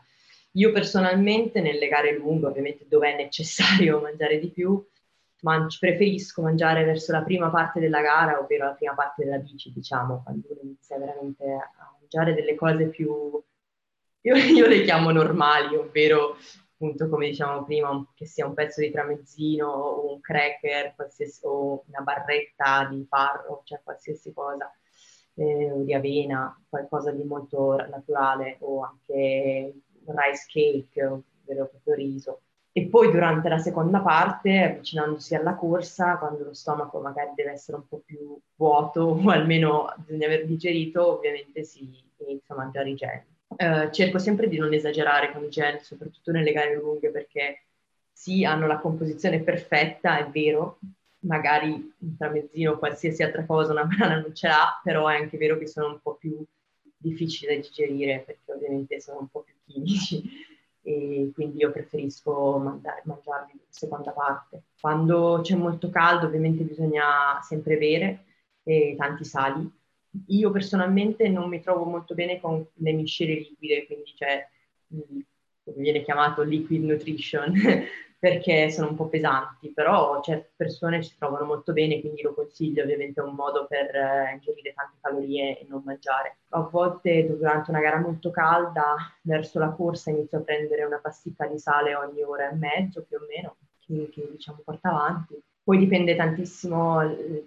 [0.52, 4.82] Io personalmente nelle gare lunghe, ovviamente dove è necessario mangiare di più,
[5.42, 9.72] man- preferisco mangiare verso la prima parte della gara, ovvero la prima parte della bici,
[9.72, 13.42] diciamo, quando uno inizia veramente a mangiare delle cose più,
[14.22, 16.36] io, io le chiamo normali, ovvero
[16.78, 20.94] appunto come diciamo prima, che sia un pezzo di tramezzino o un cracker
[21.42, 24.70] o una barretta di farro, cioè qualsiasi cosa,
[25.34, 32.40] eh, o di avena, qualcosa di molto naturale o anche rice cake, ovvero proprio riso.
[32.72, 37.78] E poi durante la seconda parte, avvicinandosi alla corsa, quando lo stomaco magari deve essere
[37.78, 42.94] un po' più vuoto o almeno bisogna aver digerito, ovviamente si inizia a mangiare i
[42.94, 43.24] gel.
[43.54, 47.66] Eh, cerco sempre di non esagerare con i gel, soprattutto nelle gare lunghe, perché
[48.12, 50.78] sì, hanno la composizione perfetta, è vero,
[51.20, 55.38] magari un tramezzino o qualsiasi altra cosa, una banana non ce l'ha, però è anche
[55.38, 56.44] vero che sono un po' più
[56.96, 60.22] difficili da digerire, perché ovviamente sono un po' più chimici
[60.82, 64.62] e quindi io preferisco mandare, mangiarli in seconda parte.
[64.80, 68.24] Quando c'è molto caldo ovviamente bisogna sempre bere
[68.62, 69.68] e tanti sali,
[70.28, 74.14] io personalmente non mi trovo molto bene con le miscele liquide, quindi
[74.88, 77.52] come viene chiamato liquid nutrition,
[78.18, 82.82] perché sono un po' pesanti, però certe persone ci trovano molto bene, quindi lo consiglio,
[82.82, 86.38] ovviamente è un modo per eh, ingerire tante calorie e non mangiare.
[86.50, 91.46] A volte durante una gara molto calda, verso la corsa inizio a prendere una pasticca
[91.46, 95.78] di sale ogni ora e mezzo più o meno, che, che diciamo porta avanti poi
[95.78, 97.00] dipende tantissimo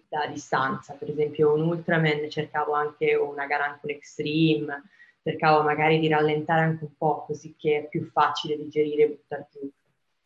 [0.09, 4.83] da distanza, per esempio un Ultraman cercavo anche una gara anche un Extreme,
[5.23, 9.47] cercavo magari di rallentare anche un po' così che è più facile digerire e buttare
[9.49, 9.71] giù,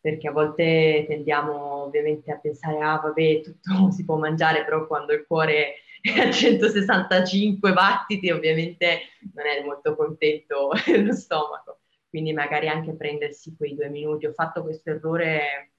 [0.01, 5.13] perché a volte tendiamo ovviamente a pensare ah vabbè tutto si può mangiare, però quando
[5.13, 9.01] il cuore è a 165 battiti ovviamente
[9.35, 14.25] non è molto contento lo stomaco, quindi magari anche prendersi quei due minuti.
[14.25, 15.72] Ho fatto questo errore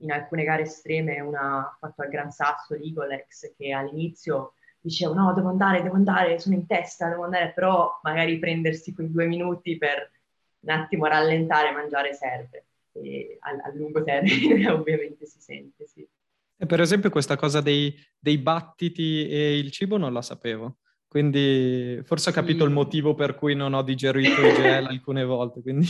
[0.00, 5.48] in alcune gare estreme, una fatto al Gran Sasso, l'Igolex, che all'inizio diceva no, devo
[5.48, 10.10] andare, devo andare, sono in testa, devo andare, però magari prendersi quei due minuti per
[10.60, 12.64] un attimo rallentare mangiare serve.
[12.92, 16.06] E a, a lungo termine ovviamente si sente, sì.
[16.56, 20.78] E per esempio questa cosa dei, dei battiti e il cibo non la sapevo.
[21.10, 22.64] Quindi forse ho capito sì.
[22.66, 25.88] il motivo per cui non ho digerito i gel alcune volte, quindi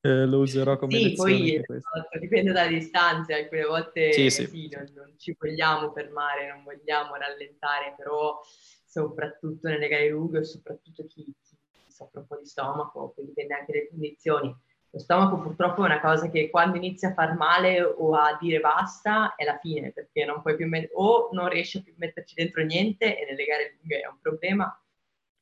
[0.00, 4.46] eh, lo userò come sì, poi esatto, dipende dalle distanze, alcune volte sì, sì.
[4.46, 8.40] sì non, non, ci vogliamo fermare, non vogliamo rallentare, però
[8.86, 13.72] soprattutto nelle gare lunghe, soprattutto chi, chi soffre un po' di stomaco, poi dipende anche
[13.72, 14.56] dalle condizioni
[14.96, 18.60] lo stomaco purtroppo è una cosa che quando inizia a far male o a dire
[18.60, 22.34] basta è la fine, perché non puoi più met- o non riesci a più metterci
[22.34, 24.82] dentro niente e nelle gare lunghe è un problema,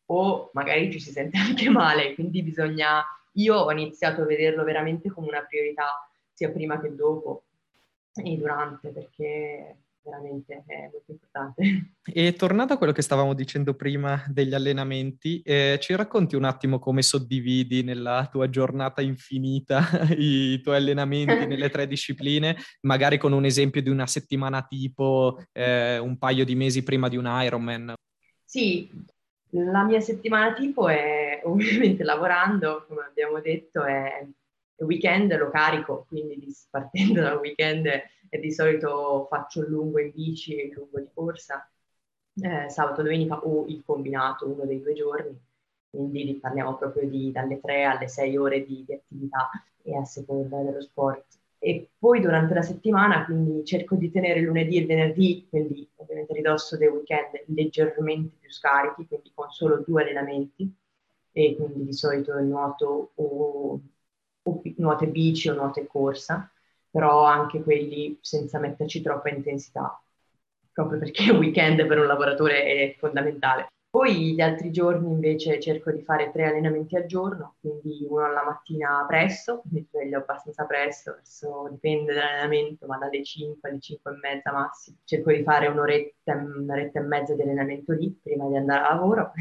[0.07, 3.05] o magari ci si sente anche male, quindi bisogna...
[3.37, 7.47] Io ho iniziato a vederlo veramente come una priorità sia prima che dopo
[8.15, 11.95] e durante, perché veramente è molto importante.
[12.05, 16.79] E tornando a quello che stavamo dicendo prima degli allenamenti, eh, ci racconti un attimo
[16.79, 19.83] come suddividi nella tua giornata infinita
[20.17, 25.99] i tuoi allenamenti nelle tre discipline, magari con un esempio di una settimana tipo, eh,
[25.99, 27.95] un paio di mesi prima di un Ironman?
[28.45, 28.89] Sì,
[29.51, 34.27] la mia settimana tipo è ovviamente lavorando, come abbiamo detto, è
[34.77, 37.87] il weekend lo carico, quindi partendo dal weekend
[38.35, 41.71] e di solito faccio il lungo in bici e il lungo di corsa,
[42.43, 45.41] eh, sabato, domenica o il combinato, uno dei due giorni.
[45.91, 49.51] quindi parliamo proprio di dalle 3 alle 6 ore di, di attività
[49.83, 51.39] e a seconda dello sport.
[51.59, 56.77] E poi durante la settimana, quindi cerco di tenere lunedì e venerdì, quelli ovviamente ridosso
[56.77, 60.75] dei weekend, leggermente più scarichi, quindi con solo due allenamenti,
[61.33, 63.81] e quindi di solito nuoto o,
[64.43, 66.51] o nuoto e bici o nuoto e corsa,
[66.95, 70.01] però anche quelli senza metterci troppa intensità,
[70.73, 73.67] proprio perché il weekend per un lavoratore è fondamentale.
[73.91, 78.45] Poi gli altri giorni invece cerco di fare tre allenamenti al giorno, quindi uno alla
[78.45, 84.19] mattina presto, mi sveglio abbastanza presto, verso, dipende dall'allenamento, ma dalle 5 alle 5 e
[84.21, 84.99] mezza massimo.
[85.03, 89.33] Cerco di fare un'oretta, un'oretta e mezza di allenamento lì prima di andare a lavoro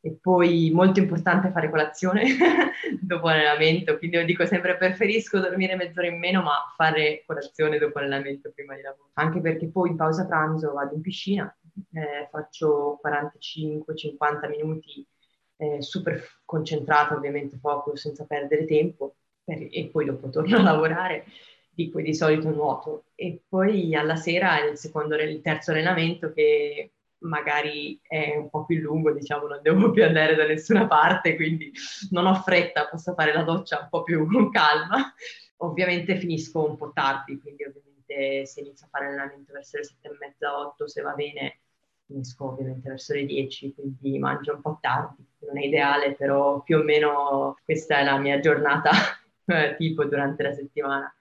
[0.00, 2.24] e poi molto importante fare colazione
[3.00, 7.98] dopo allenamento, quindi io dico sempre preferisco dormire mezz'ora in meno ma fare colazione dopo
[7.98, 11.56] allenamento prima di lavoro, anche perché poi in pausa pranzo vado in piscina,
[11.92, 15.06] eh, faccio 45-50 minuti
[15.56, 21.24] eh, super concentrata ovviamente focus senza perdere tempo per, e poi dopo torno a lavorare
[21.70, 23.04] di cui di solito nuoto.
[23.14, 28.80] E poi alla sera il secondo il terzo allenamento che magari è un po' più
[28.80, 31.72] lungo, diciamo, non devo più andare da nessuna parte, quindi
[32.10, 35.12] non ho fretta, posso fare la doccia un po' più con calma.
[35.58, 40.08] Ovviamente finisco un po' tardi, quindi ovviamente se inizio a fare allenamento verso le sette
[40.08, 41.60] e mezza, otto, se va bene,
[42.06, 46.78] finisco ovviamente verso le dieci, quindi mangio un po' tardi, non è ideale, però più
[46.78, 48.90] o meno questa è la mia giornata
[49.76, 51.12] tipo durante la settimana.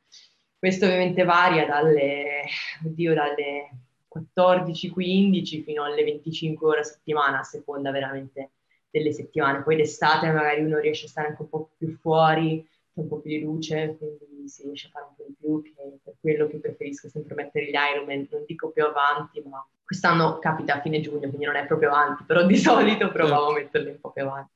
[0.59, 2.43] Questo ovviamente varia dalle,
[2.83, 3.69] oddio, dalle
[4.17, 8.51] 14-15 fino alle 25 ore a settimana, a seconda veramente
[8.89, 9.63] delle settimane.
[9.63, 13.19] Poi d'estate magari uno riesce a stare anche un po' più fuori, c'è un po'
[13.19, 16.47] più di luce, quindi si riesce a fare un po' di più, che per quello
[16.47, 20.99] che preferisco sempre mettere gli Ironman, non dico più avanti, ma quest'anno capita a fine
[20.99, 24.23] giugno, quindi non è proprio avanti, però di solito provavo a metterli un po' più
[24.23, 24.53] avanti.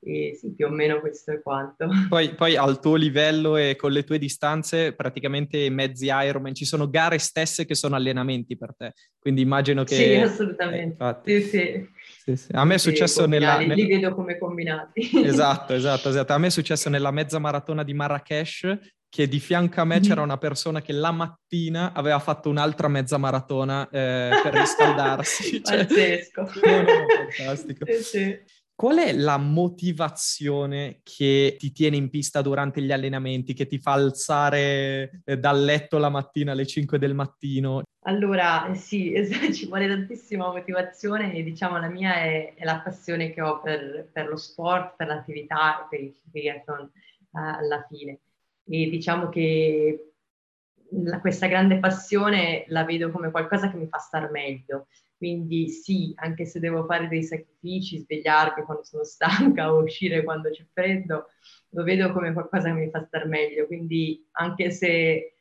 [0.00, 1.88] E sì, più o meno questo è quanto.
[2.08, 6.88] Poi, poi, al tuo livello e con le tue distanze, praticamente mezzi Ironman, ci sono
[6.88, 9.94] gare stesse che sono allenamenti per te, quindi immagino che...
[9.94, 11.04] Sì, assolutamente.
[11.24, 11.88] Eh, sì, sì.
[12.28, 12.52] Sì, sì.
[12.52, 13.58] A me è successo nella...
[13.58, 15.10] Li vedo come combinati.
[15.28, 16.32] Esatto, esatto, esatto.
[16.32, 20.20] A me è successo nella mezza maratona di Marrakesh, che di fianco a me c'era
[20.20, 25.62] una persona che la mattina aveva fatto un'altra mezza maratona eh, per riscaldarsi.
[25.64, 25.86] cioè...
[25.86, 26.42] Pazzesco.
[26.42, 27.86] No, no, fantastico.
[27.86, 28.38] Sì, sì.
[28.78, 33.94] Qual è la motivazione che ti tiene in pista durante gli allenamenti, che ti fa
[33.94, 37.82] alzare eh, dal letto la mattina alle 5 del mattino?
[38.04, 39.12] Allora, sì,
[39.52, 44.10] ci vuole tantissima motivazione e diciamo la mia è, è la passione che ho per,
[44.12, 48.20] per, lo sport, per l'attività e per il triathlon uh, alla fine.
[48.64, 50.12] E diciamo che
[51.02, 54.86] la, questa grande passione la vedo come qualcosa che mi fa star meglio
[55.18, 60.48] quindi sì, anche se devo fare dei sacrifici, svegliarmi quando sono stanca o uscire quando
[60.50, 61.26] c'è freddo,
[61.70, 63.66] lo vedo come qualcosa che mi fa star meglio.
[63.66, 65.34] Quindi anche se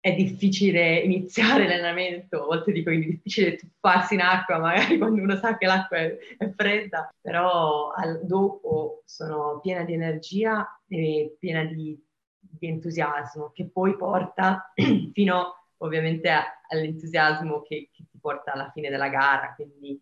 [0.00, 5.36] è difficile iniziare l'allenamento, a volte dico è difficile tuffarsi in acqua, magari quando uno
[5.36, 11.64] sa che l'acqua è, è fredda, però al, dopo sono piena di energia e piena
[11.64, 12.00] di,
[12.38, 14.72] di entusiasmo che poi porta
[15.12, 16.30] fino ovviamente
[16.68, 20.00] all'entusiasmo che, che ti porta alla fine della gara, quindi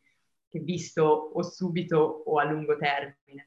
[0.49, 3.45] che visto o subito o a lungo termine.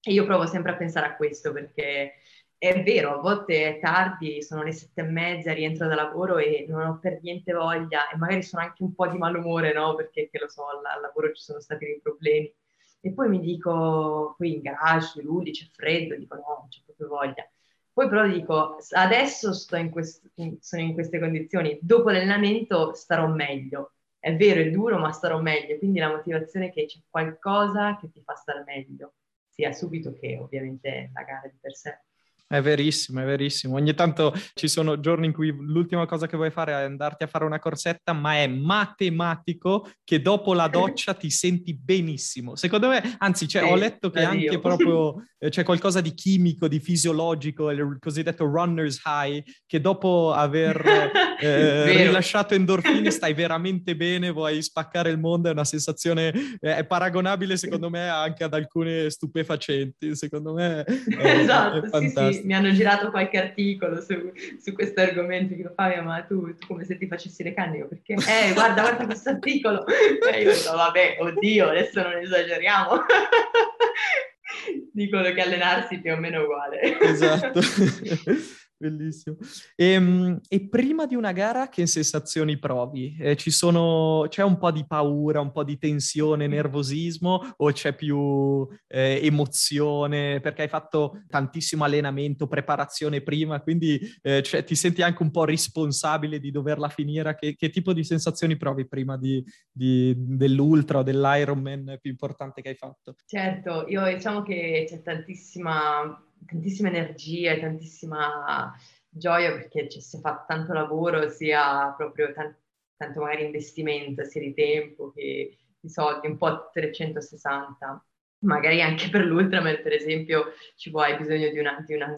[0.00, 2.14] E io provo sempre a pensare a questo perché
[2.58, 6.64] è vero, a volte è tardi, sono le sette e mezza, rientro da lavoro e
[6.68, 9.94] non ho per niente voglia e magari sono anche un po' di malumore, no?
[9.94, 12.52] Perché lo so, al, lavoro ci sono stati dei problemi.
[13.00, 17.08] E poi mi dico, poi in garage, ludi, c'è freddo, dico no, non c'è proprio
[17.08, 17.46] voglia.
[17.94, 20.28] Poi però dico, adesso in quest-
[20.60, 23.92] sono in queste condizioni, dopo l'allenamento starò meglio.
[24.18, 25.78] È vero, è duro, ma starò meglio.
[25.78, 29.14] Quindi la motivazione è che c'è qualcosa che ti fa stare meglio,
[29.48, 32.00] sia subito che ovviamente la gara di per sé.
[32.46, 33.76] È verissimo, è verissimo.
[33.76, 37.26] Ogni tanto ci sono giorni in cui l'ultima cosa che vuoi fare è andarti a
[37.26, 42.54] fare una corsetta, ma è matematico che dopo la doccia ti senti benissimo.
[42.54, 44.60] Secondo me, anzi, cioè, sì, ho letto che anche io.
[44.60, 50.84] proprio eh, c'è qualcosa di chimico, di fisiologico, il cosiddetto runner's high, che dopo aver
[51.40, 56.28] eh, rilasciato endorfine stai veramente bene, vuoi spaccare il mondo, è una sensazione,
[56.60, 60.14] eh, è paragonabile secondo me anche ad alcune stupefacenti.
[60.14, 62.26] Secondo me è, esatto, è fantastico.
[62.26, 65.54] Sì, sì mi hanno girato qualche articolo su, su questo argomento.
[65.54, 67.78] Dico, Fabio, ma tu, tu, come se ti facessi le canne?
[67.78, 68.14] Io, perché?
[68.14, 69.84] Eh, guarda, guarda questo articolo.
[69.86, 73.02] E io dico, vabbè, oddio, adesso non esageriamo.
[74.92, 76.98] Dicono che allenarsi più o meno uguale.
[77.00, 77.60] Esatto.
[78.76, 79.36] Bellissimo.
[79.76, 83.16] E, ehm, e, prima di una gara che sensazioni provi?
[83.20, 88.66] Eh, sono, c'è un po' di paura, un po' di tensione, nervosismo o c'è più
[88.88, 90.40] eh, emozione?
[90.40, 95.44] Perché hai fatto tantissimo allenamento, preparazione prima, quindi eh, cioè, ti senti anche un po'
[95.44, 97.36] responsabile di doverla finire.
[97.36, 102.70] Che, che tipo di sensazioni provi prima di, di, dell'ultra o dell'Ironman più importante che
[102.70, 103.14] hai fatto?
[103.24, 108.74] Certo, io diciamo che c'è tantissima tantissima energia e tantissima
[109.08, 112.56] gioia perché cioè, si è fatto tanto lavoro, sia proprio tan-
[112.96, 118.04] tanto magari investimento, sia di tempo che di soldi, un po' 360.
[118.44, 122.14] Magari anche per l'Ultraman, per esempio, ci vuoi bisogno di una, di una,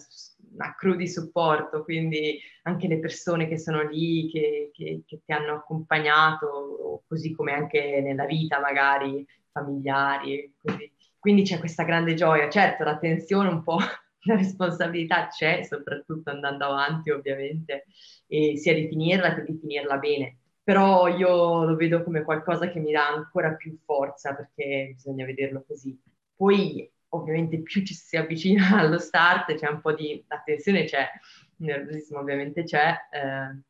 [0.52, 5.32] una crew di supporto, quindi anche le persone che sono lì, che, che, che ti
[5.32, 10.52] hanno accompagnato, così come anche nella vita, magari familiari.
[10.60, 10.92] Così.
[11.18, 13.78] Quindi c'è questa grande gioia, certo, la tensione un po'
[14.26, 17.86] la responsabilità c'è, soprattutto andando avanti ovviamente,
[18.26, 20.38] e sia di finirla che di finirla bene.
[20.62, 25.64] Però io lo vedo come qualcosa che mi dà ancora più forza perché bisogna vederlo
[25.66, 25.96] così.
[26.34, 31.08] Poi ovviamente più ci si avvicina allo start c'è un po' di attenzione, c'è,
[31.58, 32.94] il nervosismo ovviamente c'è.
[33.10, 33.60] Eh,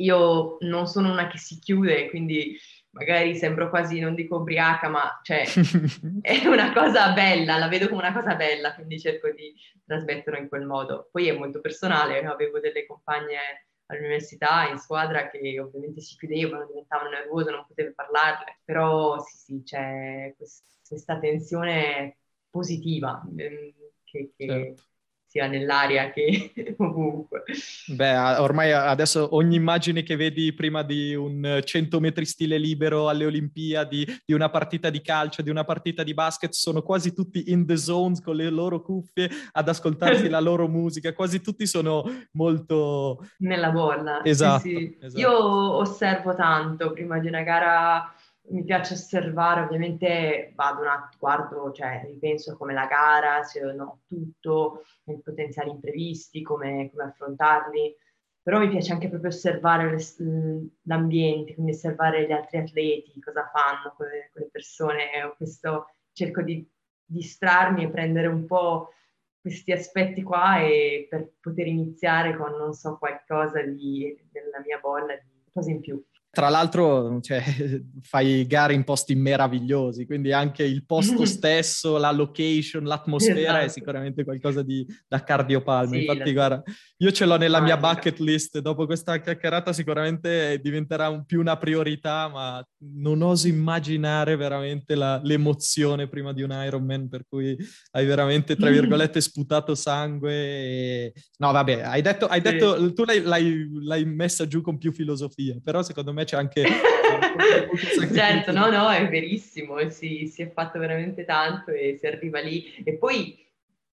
[0.00, 2.56] io non sono una che si chiude, quindi
[2.90, 5.44] magari sembro quasi, non dico ubriaca, ma cioè,
[6.20, 10.48] è una cosa bella, la vedo come una cosa bella, quindi cerco di trasmetterlo in
[10.48, 11.08] quel modo.
[11.10, 17.10] Poi è molto personale, avevo delle compagne all'università, in squadra, che ovviamente si chiudevano, diventavano
[17.10, 20.34] nervose, non potevo parlarle, però sì, sì, c'è
[20.86, 22.18] questa tensione
[22.50, 23.72] positiva ehm,
[24.04, 24.82] che, che certo
[25.28, 27.44] sia nell'aria che ovunque.
[27.86, 33.26] Beh, ormai adesso ogni immagine che vedi prima di un 100 metri stile libero alle
[33.26, 37.66] Olimpiadi, di una partita di calcio, di una partita di basket, sono quasi tutti in
[37.66, 43.26] the zone con le loro cuffie ad ascoltarsi la loro musica, quasi tutti sono molto...
[43.38, 44.24] Nella bolla.
[44.24, 44.96] Esatto, sì, sì.
[44.98, 45.20] esatto.
[45.20, 48.14] Io osservo tanto prima di una gara
[48.50, 54.02] mi piace osservare, ovviamente vado un attimo, guardo, cioè ripenso come la gara, se no
[54.06, 57.94] tutto, i potenziali imprevisti, come, come, affrontarli,
[58.42, 59.96] però mi piace anche proprio osservare
[60.82, 66.66] l'ambiente, quindi osservare gli altri atleti, cosa fanno quelle, quelle persone, questo, cerco di
[67.04, 68.92] distrarmi e prendere un po'
[69.40, 75.14] questi aspetti qua e per poter iniziare con, non so, qualcosa di, della mia bolla,
[75.14, 76.02] di cose in più.
[76.30, 77.42] Tra l'altro, cioè,
[78.02, 83.64] fai gare in posti meravigliosi, quindi anche il posto stesso, la location, l'atmosfera esatto.
[83.64, 85.94] è sicuramente qualcosa di, da cardiopalma.
[85.94, 86.32] Sì, Infatti, la...
[86.32, 86.62] guarda,
[86.98, 91.56] io ce l'ho nella mia bucket list, dopo questa chiacchierata sicuramente diventerà un, più una
[91.56, 92.64] priorità, ma
[92.94, 97.56] non oso immaginare veramente la, l'emozione prima di un Ironman, per cui
[97.92, 100.32] hai veramente, tra virgolette, sputato sangue.
[100.32, 101.12] E...
[101.38, 102.92] No, vabbè, hai detto, hai detto sì.
[102.92, 106.64] tu l'hai, l'hai, l'hai messa giù con più filosofia, però secondo me me c'è anche...
[108.12, 112.82] certo, no, no, è verissimo, si, si è fatto veramente tanto e si arriva lì.
[112.84, 113.46] E poi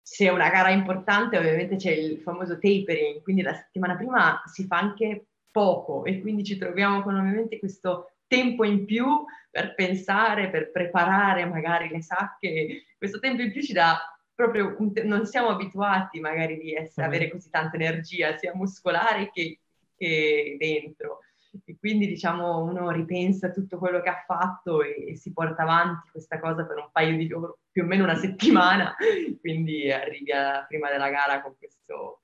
[0.01, 4.65] se è una gara importante ovviamente c'è il famoso tapering, quindi la settimana prima si
[4.65, 9.05] fa anche poco e quindi ci troviamo con ovviamente questo tempo in più
[9.49, 12.83] per pensare, per preparare magari le sacche.
[12.97, 13.99] Questo tempo in più ci dà
[14.33, 19.59] proprio, te- non siamo abituati magari di essere, avere così tanta energia, sia muscolare che,
[19.95, 21.19] che dentro
[21.65, 26.09] e quindi diciamo uno ripensa tutto quello che ha fatto e, e, si porta avanti
[26.11, 28.95] questa cosa per un paio di giorni, più o meno una settimana,
[29.41, 32.21] quindi arrivi a, prima della gara con questo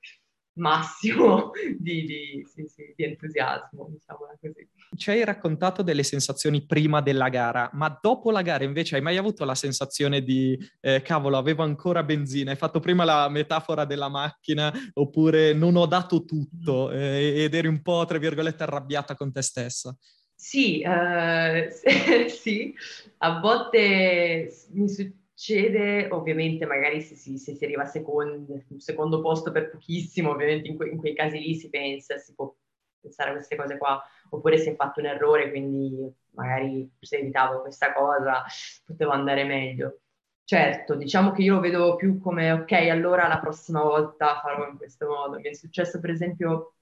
[0.58, 4.68] massimo di, di, sì, sì, di entusiasmo, diciamo così.
[4.96, 9.18] Ci hai raccontato delle sensazioni prima della gara, ma dopo la gara invece hai mai
[9.18, 12.52] avuto la sensazione di eh, cavolo, avevo ancora benzina?
[12.52, 17.68] Hai fatto prima la metafora della macchina oppure non ho dato tutto eh, ed eri
[17.68, 19.96] un po', tra virgolette, arrabbiata con te stessa?
[20.40, 21.68] Sì, uh,
[22.30, 22.74] sì,
[23.18, 29.22] a volte mi succede succede, ovviamente magari se si, se si arriva a secondo, secondo
[29.22, 32.52] posto per pochissimo, ovviamente in, que, in, quei casi lì si pensa, si può
[33.00, 37.62] pensare a queste cose qua, oppure si è fatto un errore, quindi magari se evitavo
[37.62, 38.44] questa cosa
[38.84, 40.00] potevo andare meglio.
[40.44, 44.78] Certo, diciamo che io lo vedo più come ok, allora la prossima volta farò in
[44.78, 45.38] questo modo.
[45.38, 46.74] Mi è successo per esempio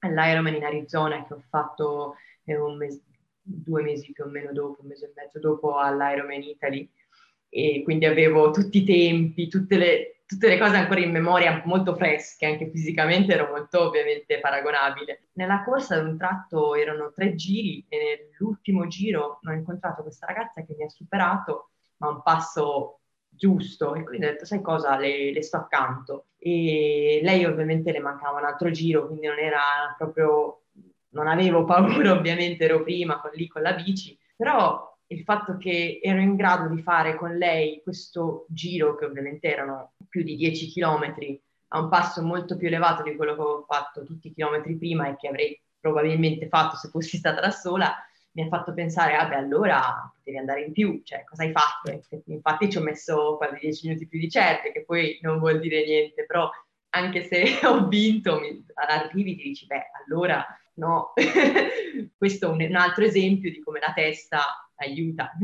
[0.00, 3.02] all'Ironman in Arizona che ho fatto eh, mese,
[3.40, 6.90] due mesi più o meno dopo, un mese e mezzo dopo all'Ironman Italy,
[7.54, 11.94] e quindi avevo tutti i tempi, tutte le, tutte le cose ancora in memoria molto
[11.94, 15.28] fresche, anche fisicamente ero molto ovviamente paragonabile.
[15.32, 20.64] Nella corsa ad un tratto erano tre giri e nell'ultimo giro ho incontrato questa ragazza
[20.64, 23.94] che mi ha superato, ma un passo giusto.
[23.96, 26.28] E quindi ho detto, sai cosa, le, le sto accanto.
[26.38, 29.60] E lei ovviamente le mancava un altro giro, quindi non era
[29.98, 30.62] proprio,
[31.10, 36.00] non avevo paura ovviamente, ero prima con, lì con la bici, però il fatto che
[36.02, 40.66] ero in grado di fare con lei questo giro, che ovviamente erano più di 10
[40.68, 44.76] chilometri, a un passo molto più elevato di quello che avevo fatto tutti i chilometri
[44.76, 47.94] prima e che avrei probabilmente fatto se fossi stata da sola,
[48.32, 51.90] mi ha fatto pensare, vabbè, allora potevi andare in più, cioè cosa hai fatto?
[52.26, 55.84] Infatti ci ho messo quasi 10 minuti più di certe, che poi non vuol dire
[55.84, 56.50] niente, però
[56.90, 60.44] anche se ho vinto, mi, arrivi e ti dici, beh, allora
[60.74, 61.12] no.
[62.16, 64.40] Questo è un, un altro esempio di come la testa
[64.82, 65.32] aiuta.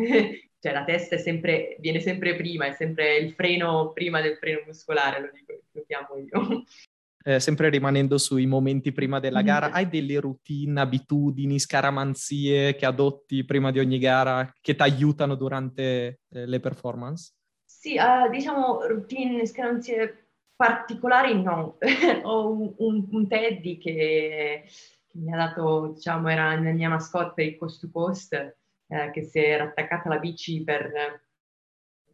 [0.60, 5.20] cioè la testa sempre, viene sempre prima, è sempre il freno prima del freno muscolare,
[5.20, 6.64] lo dico, lo chiamo io.
[7.20, 13.44] Eh, sempre rimanendo sui momenti prima della gara, hai delle routine, abitudini, scaramanzie che adotti
[13.44, 17.34] prima di ogni gara che ti aiutano durante eh, le performance?
[17.66, 21.76] Sì, uh, diciamo routine, scaramanzie particolari no.
[22.22, 24.64] Ho un, un, un Teddy che,
[25.06, 28.56] che, mi ha dato, diciamo, era la mia mascotte il cost to coast,
[28.88, 31.22] eh, che si era attaccata alla bici per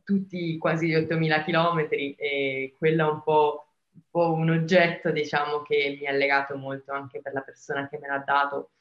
[0.03, 5.63] tutti quasi gli 8000 km e quello è un po', un po' un oggetto, diciamo,
[5.63, 8.73] che mi ha legato molto anche per la persona che me l'ha dato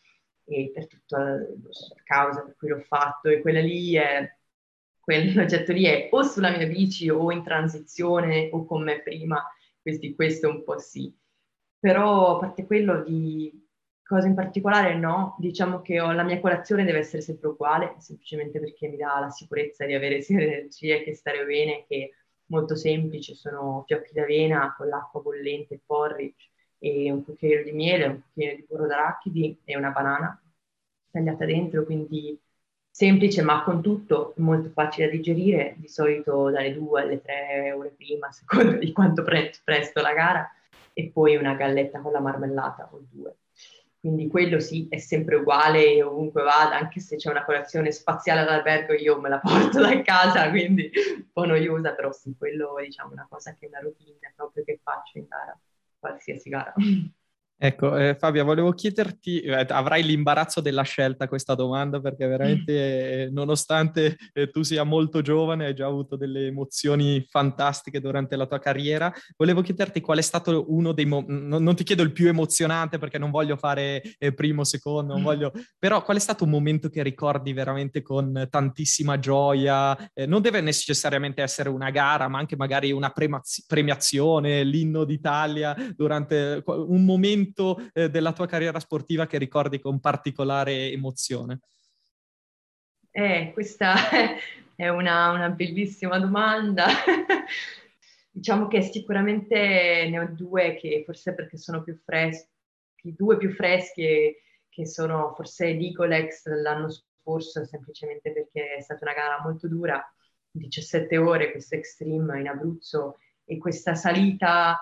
[0.46, 1.39] e per tutta la
[2.04, 4.36] causa per cui l'ho fatto e quella lì è
[5.00, 9.44] quell'oggetto lì è o sulla mia bici o in transizione o con me prima,
[9.82, 11.14] quindi questo un po' sì.
[11.80, 13.62] Però a parte quello di
[14.04, 18.60] cose in particolare no, diciamo che ho, la mia colazione deve essere sempre uguale, semplicemente
[18.60, 22.14] perché mi dà la sicurezza di avere sia energie che stare bene, che
[22.47, 28.22] molto semplice, sono fiocchi d'avena con l'acqua bollente, porridge e un cucchiaio di miele, un
[28.22, 30.39] cucchiaio di burro d'arachidi e una banana
[31.10, 32.38] tagliata dentro, quindi
[32.89, 37.89] semplice ma con tutto molto facile da digerire, di solito dalle 2 alle 3 ore
[37.89, 40.51] prima, a seconda di quanto pre- presto la gara,
[40.93, 43.36] e poi una galletta con la marmellata o due.
[44.04, 48.91] Quindi quello sì, è sempre uguale ovunque vada, anche se c'è una colazione spaziale all'albergo,
[48.93, 53.14] io me la porto da casa, quindi un po' noiosa, però sì, quello diciamo, è
[53.14, 55.58] una cosa che è una routine proprio che faccio in gara,
[55.99, 56.74] qualsiasi gara.
[57.66, 63.30] Ecco, eh, Fabio, volevo chiederti, eh, avrai l'imbarazzo della scelta questa domanda perché veramente, eh,
[63.32, 68.59] nonostante eh, tu sia molto giovane, hai già avuto delle emozioni fantastiche durante la tua
[68.59, 72.28] carriera, volevo chiederti qual è stato uno dei momenti, non, non, ti chiedo il più
[72.28, 76.49] emozionante perché non voglio fare eh, primo, secondo, non voglio, però qual è stato un
[76.49, 79.97] momento che ricordi veramente con tantissima gioia?
[80.11, 85.74] Eh, non deve necessariamente essere una gara, ma anche magari una premiaz- premiazione, l'inno d'Italia,
[85.95, 91.60] durante un momento momento eh, della tua carriera sportiva che ricordi con particolare emozione?
[93.12, 93.93] Eh, questa
[94.76, 96.88] è una, una bellissima domanda.
[98.36, 102.49] diciamo che sicuramente ne ho due che forse perché sono più freschi,
[103.16, 109.39] due più fresche che sono forse l'Icolex l'anno scorso, semplicemente perché è stata una gara
[109.43, 110.04] molto dura,
[110.49, 114.80] 17 ore, questo extreme in Abruzzo e questa salita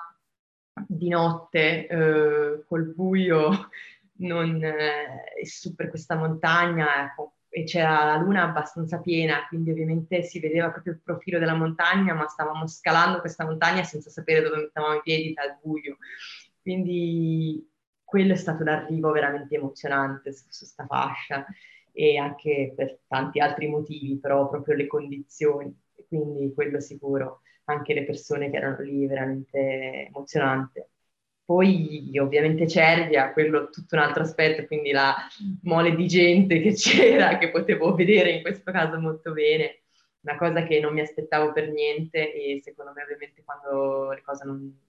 [0.87, 3.69] di notte eh, col buio
[4.21, 10.23] non, eh, su per questa montagna ecco, e c'era la luna abbastanza piena, quindi ovviamente
[10.23, 14.57] si vedeva proprio il profilo della montagna, ma stavamo scalando questa montagna senza sapere dove
[14.57, 15.97] mettevamo i piedi dal buio.
[16.61, 17.69] Quindi
[18.05, 21.45] quello è stato l'arrivo veramente emozionante su questa fascia
[21.91, 25.77] e anche per tanti altri motivi, però proprio le condizioni,
[26.07, 27.41] quindi quello sicuro
[27.71, 30.89] anche le persone che erano lì, veramente emozionante.
[31.43, 35.15] Poi ovviamente Cervia, quello tutto un altro aspetto, quindi la
[35.63, 39.81] mole di gente che c'era, che potevo vedere in questo caso molto bene,
[40.21, 44.45] una cosa che non mi aspettavo per niente e secondo me ovviamente quando le cose
[44.45, 44.79] non,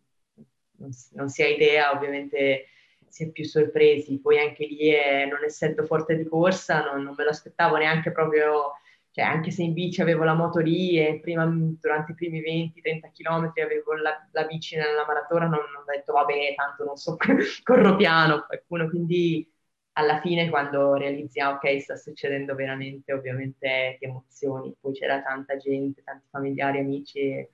[0.77, 2.67] non, non si ha idea, ovviamente
[3.09, 4.21] si è più sorpresi.
[4.21, 8.13] Poi anche lì, è, non essendo forte di corsa, non, non me lo aspettavo neanche
[8.13, 8.73] proprio
[9.13, 13.11] cioè anche se in bici avevo la moto lì e prima, durante i primi 20-30
[13.13, 17.17] km avevo la, la, bici nella maratona, non, non, ho detto vabbè, tanto non so,
[17.63, 19.47] corro piano, qualcuno, quindi
[19.93, 25.59] alla fine quando realizzi, ah, ok, sta succedendo veramente, ovviamente ti emozioni, poi c'era tanta
[25.59, 27.51] gente, tanti familiari, amici, e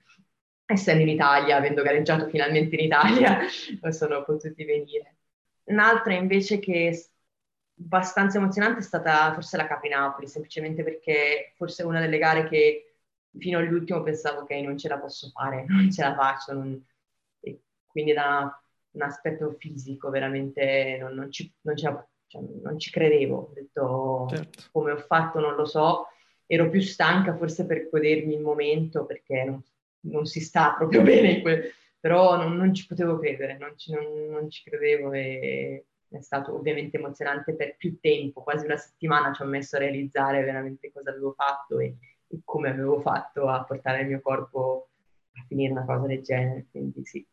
[0.65, 3.39] essendo in Italia, avendo gareggiato finalmente in Italia,
[3.91, 5.15] sono potuti venire.
[5.65, 6.93] Un'altra invece che
[7.81, 12.47] abbastanza emozionante è stata forse la Capi Napoli, semplicemente perché forse è una delle gare
[12.47, 12.95] che
[13.37, 16.85] fino all'ultimo pensavo che non ce la posso fare, non ce la faccio, non...
[17.87, 18.61] quindi da
[18.91, 21.95] un aspetto fisico veramente non, non, ci, non, cioè,
[22.61, 24.63] non ci, credevo, ho detto certo.
[24.71, 26.07] come ho fatto non lo so,
[26.45, 29.63] ero più stanca forse per godermi il momento perché non,
[30.01, 31.41] non si sta proprio bene,
[31.99, 36.97] però non, non, ci potevo credere, non ci, non ci credevo e è stato ovviamente
[36.97, 41.33] emozionante per più tempo, quasi una settimana ci ho messo a realizzare veramente cosa avevo
[41.33, 41.95] fatto e,
[42.27, 44.89] e come avevo fatto a portare il mio corpo
[45.33, 47.25] a finire una cosa del genere, quindi sì,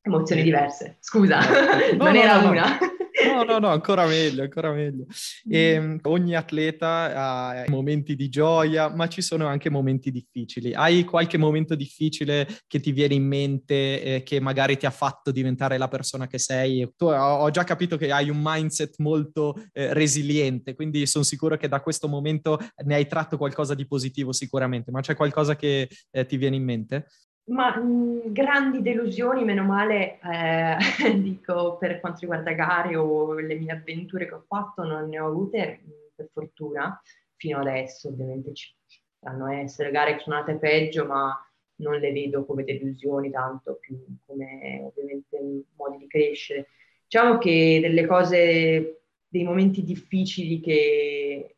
[0.00, 1.38] emozioni diverse, scusa,
[1.92, 2.78] no, non no, era no, una.
[3.26, 5.06] No, no, no, ancora meglio, ancora meglio.
[5.48, 10.74] E, ehm, ogni atleta ha momenti di gioia, ma ci sono anche momenti difficili.
[10.74, 15.30] Hai qualche momento difficile che ti viene in mente, eh, che magari ti ha fatto
[15.30, 16.88] diventare la persona che sei?
[16.96, 21.68] Tu, ho già capito che hai un mindset molto eh, resiliente, quindi sono sicuro che
[21.68, 26.26] da questo momento ne hai tratto qualcosa di positivo sicuramente, ma c'è qualcosa che eh,
[26.26, 27.06] ti viene in mente?
[27.48, 30.76] Ma mh, grandi delusioni, meno male, eh,
[31.20, 35.28] dico, per quanto riguarda gare o le mie avventure che ho fatto, non ne ho
[35.28, 35.80] avute,
[36.14, 37.00] per fortuna,
[37.36, 38.08] fino adesso.
[38.08, 38.74] Ovviamente ci
[39.18, 41.40] potranno essere gare che sono andate peggio, ma
[41.76, 45.38] non le vedo come delusioni, tanto più come ovviamente
[45.76, 46.68] modi di crescere.
[47.06, 51.56] Diciamo che delle cose, dei momenti difficili che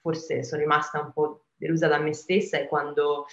[0.00, 3.26] forse sono rimasta un po' delusa da me stessa è quando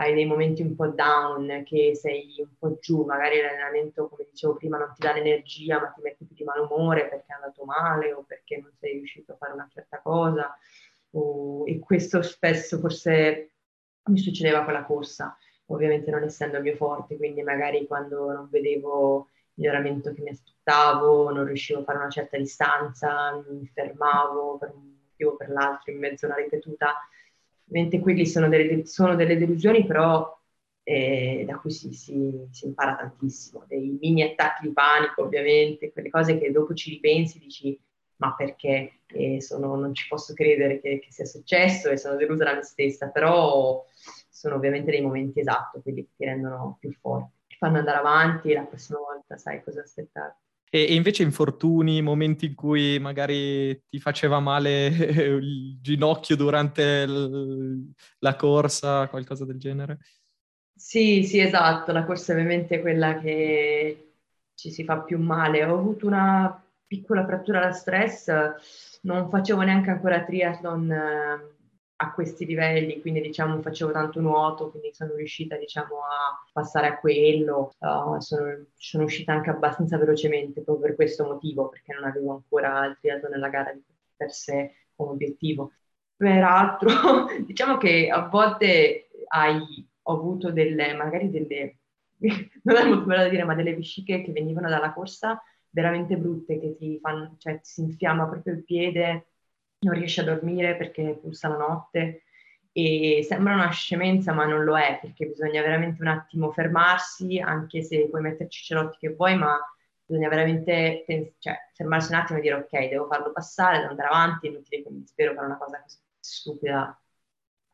[0.00, 4.54] hai dei momenti un po' down, che sei un po' giù, magari l'allenamento, come dicevo
[4.54, 8.10] prima, non ti dà l'energia, ma ti mette più di malumore perché è andato male
[8.14, 10.56] o perché non sei riuscito a fare una certa cosa.
[11.10, 13.50] O, e questo spesso forse
[14.04, 15.36] mi succedeva con la corsa,
[15.66, 20.30] ovviamente non essendo il mio forte, quindi magari quando non vedevo il miglioramento che mi
[20.30, 25.50] aspettavo, non riuscivo a fare una certa distanza, mi fermavo per un motivo o per
[25.50, 26.94] l'altro in mezzo a una ripetuta
[27.70, 30.36] Ovviamente quelli sono delle, sono delle delusioni, però
[30.82, 36.10] eh, da cui si, si, si, impara tantissimo, dei mini attacchi di panico ovviamente, quelle
[36.10, 37.80] cose che dopo ci ripensi e dici
[38.16, 42.44] ma perché eh, sono, non ci posso credere che, che, sia successo e sono delusa
[42.44, 43.82] da me stessa, però
[44.28, 48.50] sono ovviamente dei momenti esatto, quelli che ti rendono più forti, ti fanno andare avanti
[48.50, 50.36] e la prossima volta sai cosa aspettare.
[50.72, 58.36] E, invece infortuni, momenti in cui magari ti faceva male il ginocchio durante l- la
[58.36, 59.98] corsa, qualcosa del genere?
[60.74, 64.14] Sì, sì, esatto, la corsa è ovviamente quella che
[64.54, 65.62] ci si fa più male.
[65.64, 68.28] Ho avuto una piccola frattura da stress,
[69.02, 71.59] non facevo neanche ancora triathlon eh,
[72.02, 76.98] a questi livelli, quindi diciamo facevo tanto nuoto, quindi sono riuscita diciamo a passare a
[76.98, 82.32] quello, uh, sono, sono uscita anche abbastanza velocemente proprio per questo motivo, perché non avevo
[82.32, 83.82] ancora il triathlon nella gara di
[84.16, 85.72] per sé come obiettivo.
[86.16, 86.90] Peraltro,
[87.44, 89.60] diciamo che a volte hai,
[90.02, 91.80] ho avuto delle, magari delle,
[92.62, 96.58] non è molto bello da dire, ma delle vesciche che venivano dalla corsa veramente brutte,
[96.58, 99.26] che ti fanno, cioè ti si infiamma proprio il piede,
[99.80, 102.24] non riesce a dormire perché pulsa la notte
[102.72, 107.82] e sembra una scemenza ma non lo è perché bisogna veramente un attimo fermarsi anche
[107.82, 109.58] se puoi metterci i cerotti che vuoi ma
[110.04, 111.04] bisogna veramente
[111.38, 114.82] cioè, fermarsi un attimo e dire ok devo farlo passare, devo andare avanti, è inutile
[114.82, 117.00] che mi spero fare una cosa così stupida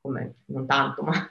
[0.01, 1.29] come non tanto ma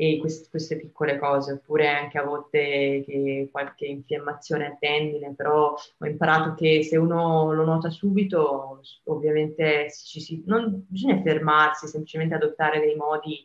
[0.00, 5.74] e quest- queste piccole cose, oppure anche a volte che qualche infiammazione al tendine, però
[5.74, 12.36] ho imparato che se uno lo nota subito, ovviamente ci si, non bisogna fermarsi, semplicemente
[12.36, 13.44] adottare dei modi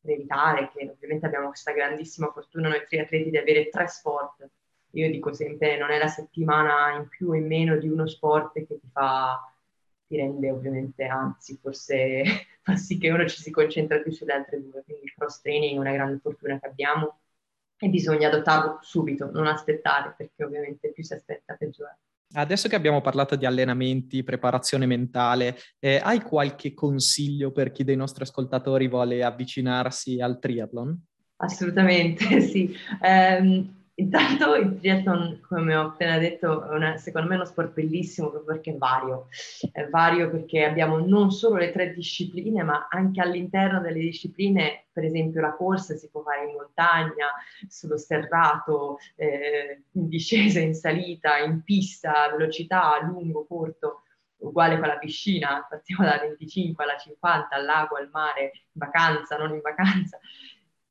[0.00, 4.48] per evitare, che ovviamente abbiamo questa grandissima fortuna noi triatleti di avere tre sport.
[4.92, 8.54] Io dico sempre, non è la settimana in più o in meno di uno sport
[8.54, 9.38] che ti fa
[10.12, 12.22] ti rende ovviamente, anzi, forse
[12.60, 14.82] fa sì che uno ci si concentra più sulle altre due.
[14.84, 17.20] Quindi il cross training è una grande fortuna che abbiamo
[17.78, 21.96] e bisogna adottarlo subito, non aspettare, perché ovviamente più si aspetta peggio è.
[22.34, 27.96] Adesso che abbiamo parlato di allenamenti, preparazione mentale, eh, hai qualche consiglio per chi dei
[27.96, 30.98] nostri ascoltatori vuole avvicinarsi al triathlon?
[31.36, 32.74] Assolutamente, sì.
[33.00, 37.74] Um, Intanto il triathlon, come ho appena detto, è una, secondo me è uno sport
[37.74, 39.28] bellissimo proprio perché è vario.
[39.70, 45.04] È vario perché abbiamo non solo le tre discipline, ma anche all'interno delle discipline, per
[45.04, 47.32] esempio la corsa si può fare in montagna,
[47.68, 54.04] sullo sterrato, eh, in discesa, in salita, in pista, velocità, lungo, corto,
[54.38, 59.36] uguale con la piscina, partiamo dalla 25 alla 50, al lago, al mare, in vacanza,
[59.36, 60.18] non in vacanza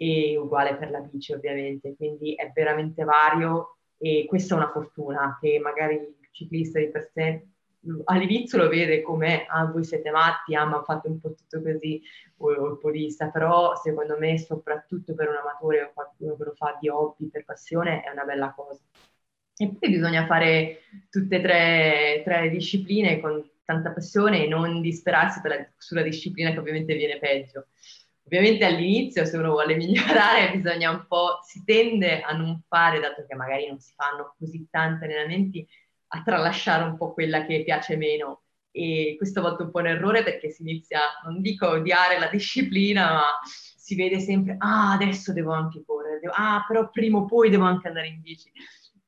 [0.01, 5.37] e uguale per la bici ovviamente, quindi è veramente vario e questa è una fortuna
[5.39, 7.45] che magari il ciclista di per sé
[8.05, 12.01] all'inizio lo vede come ah voi siete matti, ah ma fate un po' tutto così
[12.37, 16.53] o, o il podista, però secondo me soprattutto per un amatore o qualcuno che lo
[16.55, 18.81] fa di hobby, per passione, è una bella cosa.
[19.55, 20.79] E poi bisogna fare
[21.11, 26.59] tutte e tre, tre discipline con tanta passione e non disperarsi la, sulla disciplina che
[26.59, 27.67] ovviamente viene peggio.
[28.23, 33.25] Ovviamente all'inizio se uno vuole migliorare bisogna un po', si tende a non fare, dato
[33.27, 35.67] che magari non si fanno così tanti allenamenti,
[36.13, 38.43] a tralasciare un po' quella che piace meno.
[38.71, 42.17] E questo a è un po' un errore perché si inizia, non dico a odiare
[42.19, 47.17] la disciplina, ma si vede sempre, ah adesso devo anche correre, devo, ah però prima
[47.17, 48.49] o poi devo anche andare in bici.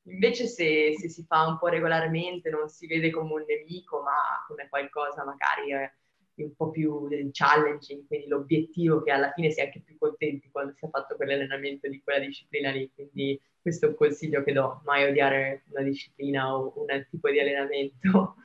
[0.06, 4.44] Invece se, se, si fa un po' regolarmente non si vede come un nemico, ma
[4.46, 5.94] come qualcosa magari eh,
[6.42, 10.72] un po' più challenging, quindi l'obiettivo che alla fine si è anche più contenti quando
[10.74, 12.90] si è fatto quell'allenamento di quella disciplina lì.
[12.94, 17.40] Quindi questo è un consiglio che do, mai odiare una disciplina o un tipo di
[17.40, 18.36] allenamento.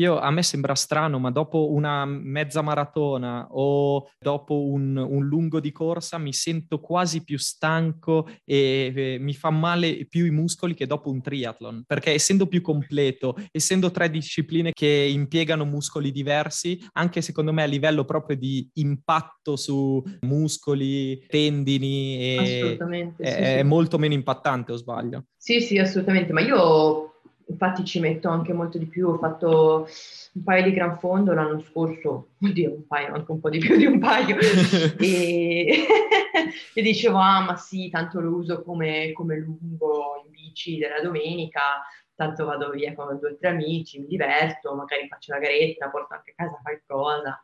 [0.00, 5.60] Io, a me sembra strano, ma dopo una mezza maratona o dopo un, un lungo
[5.60, 10.72] di corsa mi sento quasi più stanco e, e, mi fa male più i muscoli
[10.72, 16.82] che dopo un triathlon, perché essendo più completo, essendo tre discipline che impiegano muscoli diversi,
[16.92, 22.76] anche secondo me a livello proprio di impatto su muscoli, tendini, e,
[23.18, 23.62] è, sì, è sì.
[23.64, 25.26] molto meno impattante, o sbaglio?
[25.36, 27.09] Sì, sì, assolutamente, ma io
[27.50, 29.88] infatti ci metto anche molto di più, ho fatto
[30.32, 33.76] un paio di gran fondo l'anno scorso, oddio un paio, anche un po' di più
[33.76, 34.36] di un paio,
[34.98, 35.86] e,
[36.74, 41.82] e, dicevo ah ma sì, tanto lo uso come, come lungo in bici della domenica,
[42.14, 46.14] tanto vado via con due o tre amici, mi diverto, magari faccio la garetta, porto
[46.14, 47.42] anche a casa qualcosa,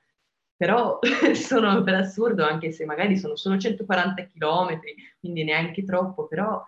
[0.56, 0.98] però
[1.34, 4.80] sono per assurdo, anche se magari sono solo 140 km,
[5.18, 6.62] quindi neanche troppo, però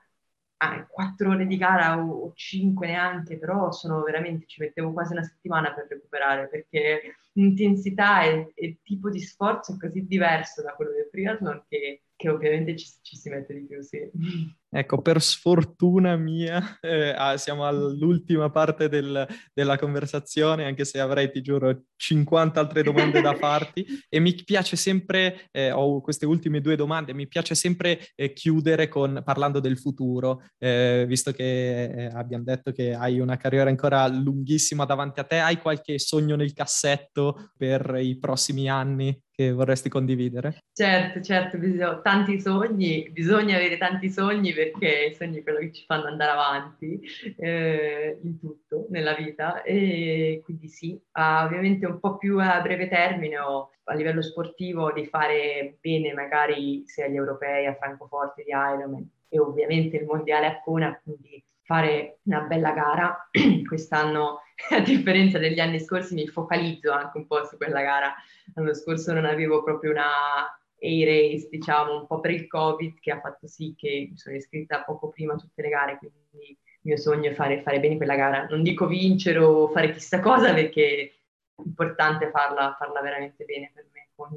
[0.58, 5.22] ah, quattro ore di gara o, cinque neanche, però sono veramente, ci mettevo quasi una
[5.22, 10.92] settimana per recuperare perché l'intensità e il tipo di sforzo è così diverso da quello
[10.92, 14.10] del triathlon che, che ovviamente ci, ci, si mette di più, sì.
[14.68, 21.30] Ecco, per sfortuna mia, eh, ah, siamo all'ultima parte del, della conversazione, anche se avrei,
[21.30, 23.86] ti giuro, 50 altre domande da farti.
[24.10, 28.88] e mi piace sempre, eh, ho queste ultime due domande, mi piace sempre eh, chiudere
[28.88, 34.08] con, parlando del futuro, eh, visto che eh, abbiamo detto che hai una carriera ancora
[34.08, 35.38] lunghissima davanti a te.
[35.38, 39.16] Hai qualche sogno nel cassetto per i prossimi anni?
[39.38, 40.64] Che vorresti condividere?
[40.72, 45.84] Certo, certo, bisogna, tanti sogni, bisogna avere tanti sogni perché i sogni quello che ci
[45.86, 47.00] fanno andare avanti
[47.36, 52.88] eh, in tutto nella vita e quindi sì, ah, ovviamente un po' più a breve
[52.88, 58.50] termine o a livello sportivo di fare bene magari sia agli europei a Francoforte di
[58.50, 63.28] Ironman e ovviamente il mondiale a Cona, quindi fare una bella gara.
[63.68, 64.40] Quest'anno,
[64.70, 68.14] a differenza degli anni scorsi, mi focalizzo anche un po' su quella gara.
[68.54, 70.48] L'anno scorso non avevo proprio una
[70.80, 74.82] A-race, diciamo, un po' per il Covid, che ha fatto sì che mi sono iscritta
[74.82, 78.16] poco prima a tutte le gare, quindi il mio sogno è fare, fare bene quella
[78.16, 78.46] gara.
[78.46, 81.12] Non dico vincere o fare chissà cosa, perché
[81.54, 84.30] è importante farla, farla veramente bene per me, con,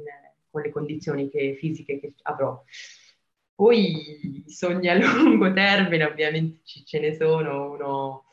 [0.50, 2.62] con le condizioni che, fisiche che avrò.
[3.54, 8.24] Poi sogni a lungo termine, ovviamente ce ne sono, uno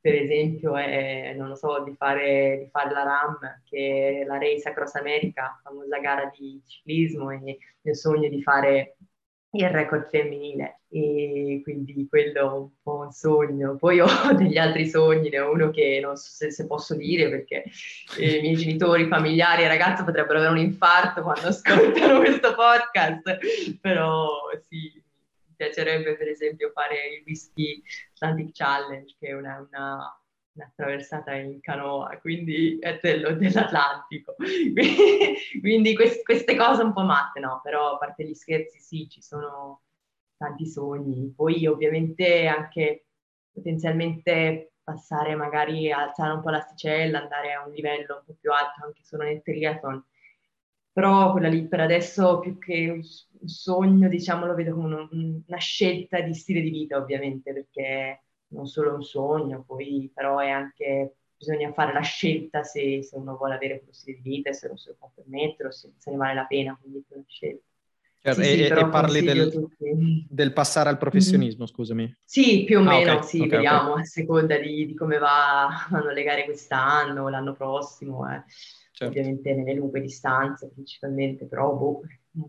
[0.00, 4.38] per esempio è, non lo so, di fare, di fare la RAM, che è la
[4.38, 8.96] Race Across America, famosa gara di ciclismo, e il sogno di fare
[9.50, 13.76] il record femminile e quindi quello è un po' un sogno.
[13.76, 17.28] Poi ho degli altri sogni, ne ho uno che non so se, se posso dire
[17.28, 17.64] perché
[18.18, 23.38] i miei genitori, familiari e ragazzi potrebbero avere un infarto quando ascoltano questo podcast,
[23.80, 24.28] però
[24.68, 27.82] sì, mi piacerebbe per esempio fare il Whisky
[28.14, 30.18] Atlantic Challenge, che è una, una
[30.58, 34.34] una traversata in canoa, quindi è dello, dell'Atlantico.
[34.34, 34.82] quindi,
[35.60, 37.60] quindi quest, queste cose un po' matte, no?
[37.62, 39.82] Però a parte gli scherzi, sì, ci sono
[40.38, 41.32] tanti sogni.
[41.34, 43.06] Poi ovviamente anche
[43.52, 48.84] potenzialmente passare magari alzare un po' l'asticella, andare a un livello un po' più alto
[48.84, 50.02] anche solo nel triathlon.
[50.92, 53.02] Però quella lì per adesso più che un
[53.48, 55.08] sogno, diciamo, lo vedo come
[55.46, 60.48] una, scelta di stile di vita, ovviamente, perché non solo un sogno, poi però è
[60.50, 64.66] anche bisogna fare la scelta se, se uno vuole avere quello stile di vita, se
[64.68, 67.64] lo si può permettere se, se ne vale la pena, quindi è una scelta.
[68.20, 69.68] Certo, sì, e, sì, e parli del,
[70.28, 71.72] del, passare al professionismo, mm-hmm.
[71.72, 72.18] scusami.
[72.24, 74.02] Sì, più o ah, meno, okay, sì, okay, vediamo okay.
[74.02, 78.42] a seconda di, di, come va, vanno le gare quest'anno, l'anno prossimo, eh.
[78.90, 79.06] certo.
[79.06, 82.00] ovviamente nelle lunghe distanze principalmente, però boh,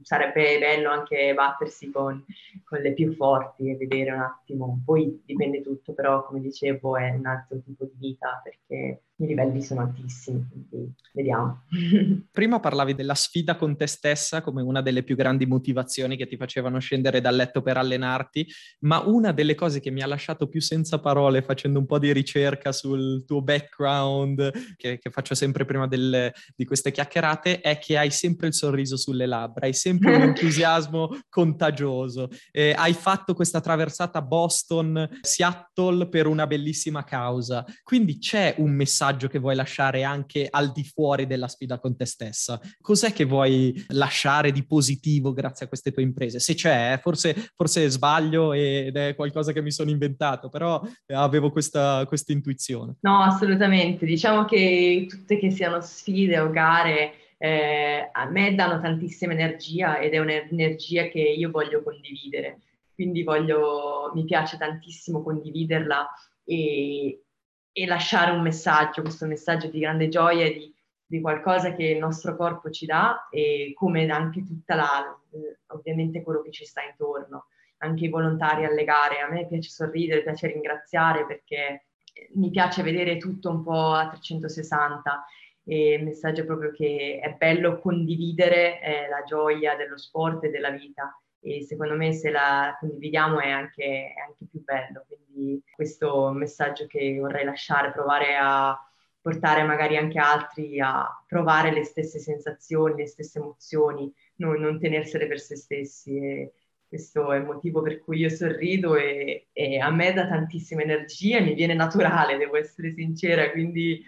[0.02, 2.24] sarebbe bello anche battersi con,
[2.64, 7.12] con, le più forti e vedere un attimo, poi dipende tutto, però come dicevo è
[7.12, 11.64] un altro tipo di vita perché i livelli sono altissimi, quindi vediamo.
[12.32, 16.38] Prima parlavi della sfida con te stessa come una delle più grandi motivazioni che ti
[16.38, 18.48] facevano scendere dal letto per allenarti,
[18.82, 22.14] ma una delle cose che mi ha lasciato più senza parole facendo un po' di
[22.14, 27.98] ricerca sul tuo background, che, che faccio sempre prima del, di queste chiacchierate, è che
[27.98, 32.30] hai sempre il sorriso sulle labbra, hai sempre un entusiasmo contagioso.
[32.52, 39.40] Eh, hai fatto questa traversata Boston-Seattle per una bellissima causa, quindi c'è un messaggio che
[39.40, 42.60] vuoi lasciare anche al di fuori della sfida con te stessa?
[42.82, 46.40] Cos'è che vuoi lasciare di positivo grazie a queste tue imprese?
[46.40, 51.52] Se c'è, eh, forse, forse sbaglio ed è qualcosa che mi sono inventato, però avevo
[51.52, 52.96] questa, questa intuizione.
[53.02, 54.06] No, assolutamente.
[54.06, 60.14] Diciamo che tutte che siano sfide o gare eh, a me danno tantissima energia ed
[60.14, 62.60] è un'energia che io voglio condividere.
[62.94, 66.06] Quindi voglio, mi piace tantissimo condividerla
[66.44, 67.24] e,
[67.72, 70.74] e lasciare un messaggio, questo messaggio di grande gioia di,
[71.06, 76.22] di, qualcosa che il nostro corpo ci dà e come anche tutta la, eh, ovviamente
[76.22, 77.46] quello che ci sta intorno,
[77.78, 79.22] anche i volontari alle gare.
[79.22, 81.86] A me piace sorridere, piace ringraziare perché
[82.34, 85.26] mi piace vedere tutto un po' a 360
[85.70, 90.50] e il messaggio è proprio che è bello condividere eh, la gioia dello sport e
[90.50, 95.06] della vita e secondo me se la condividiamo è anche, è anche più bello.
[95.08, 98.76] Quindi questo è un messaggio che vorrei lasciare, provare a
[99.22, 105.28] portare magari anche altri a provare le stesse sensazioni, le stesse emozioni, non, non tenersele
[105.28, 106.18] per se stessi.
[106.18, 106.54] E
[106.88, 111.40] questo è il motivo per cui io sorrido e, e a me dà tantissima energia,
[111.40, 114.04] mi viene naturale, devo essere sincera, quindi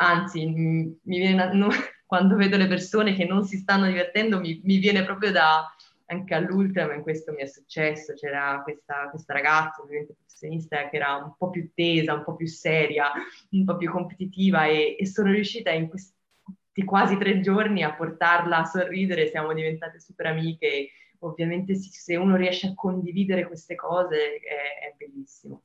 [0.00, 1.68] anzi mi, viene, no,
[2.06, 5.64] quando vedo le persone che non si stanno divertendo mi, mi viene proprio da
[6.06, 11.34] anche all'Ultraman questo mi è successo, c'era questa, questa ragazza, ovviamente professionista, che era un
[11.38, 13.12] po' più tesa, un po' più seria,
[13.50, 16.12] un po' più competitiva e, e sono riuscita in questi
[16.84, 20.90] quasi tre giorni a portarla a sorridere, siamo diventate super amiche.
[21.20, 25.62] Ovviamente se uno riesce a condividere queste cose è, è bellissimo.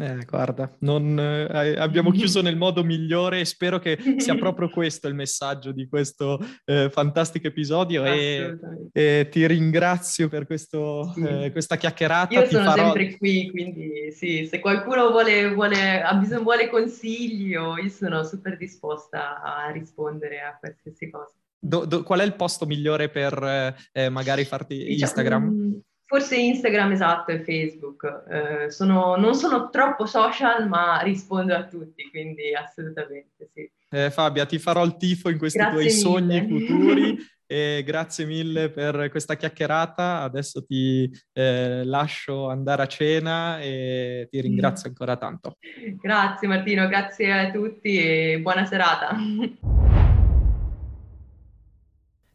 [0.00, 5.08] Eh, guarda, non, eh, abbiamo chiuso nel modo migliore e spero che sia proprio questo
[5.08, 8.56] il messaggio di questo eh, fantastico episodio e,
[8.92, 11.22] e, ti ringrazio per questo, sì.
[11.22, 12.32] eh, questa chiacchierata.
[12.32, 12.84] Io ti sono farò...
[12.84, 18.56] sempre qui, quindi sì, se qualcuno vuole, vuole, ha bisogno, vuole consigli io sono super
[18.56, 21.32] disposta a rispondere a qualsiasi cosa.
[21.60, 25.80] Do, do, qual è il posto migliore per eh, magari farti diciamo, Instagram?
[26.10, 28.22] Forse Instagram esatto e Facebook.
[28.30, 33.70] Eh, sono, non sono troppo social, ma rispondo a tutti, quindi assolutamente sì.
[33.90, 35.98] Eh, Fabia, ti farò il tifo in questi grazie tuoi mille.
[35.98, 40.22] sogni futuri e grazie mille per questa chiacchierata.
[40.22, 45.58] Adesso ti eh, lascio andare a cena e ti ringrazio ancora tanto.
[46.00, 49.14] Grazie Martino, grazie a tutti e buona serata.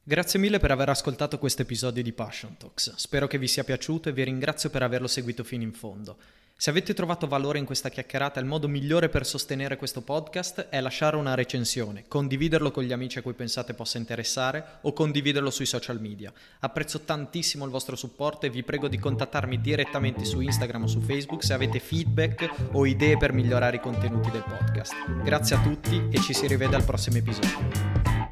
[0.06, 2.96] Grazie mille per aver ascoltato questo episodio di Passion Talks.
[2.96, 6.18] Spero che vi sia piaciuto e vi ringrazio per averlo seguito fino in fondo.
[6.58, 10.82] Se avete trovato valore in questa chiacchierata, il modo migliore per sostenere questo podcast è
[10.82, 15.66] lasciare una recensione, condividerlo con gli amici a cui pensate possa interessare o condividerlo sui
[15.66, 16.34] social media.
[16.60, 21.00] Apprezzo tantissimo il vostro supporto e vi prego di contattarmi direttamente su Instagram o su
[21.00, 24.94] Facebook se avete feedback o idee per migliorare i contenuti del podcast.
[25.24, 28.23] Grazie a tutti e ci si rivede al prossimo episodio.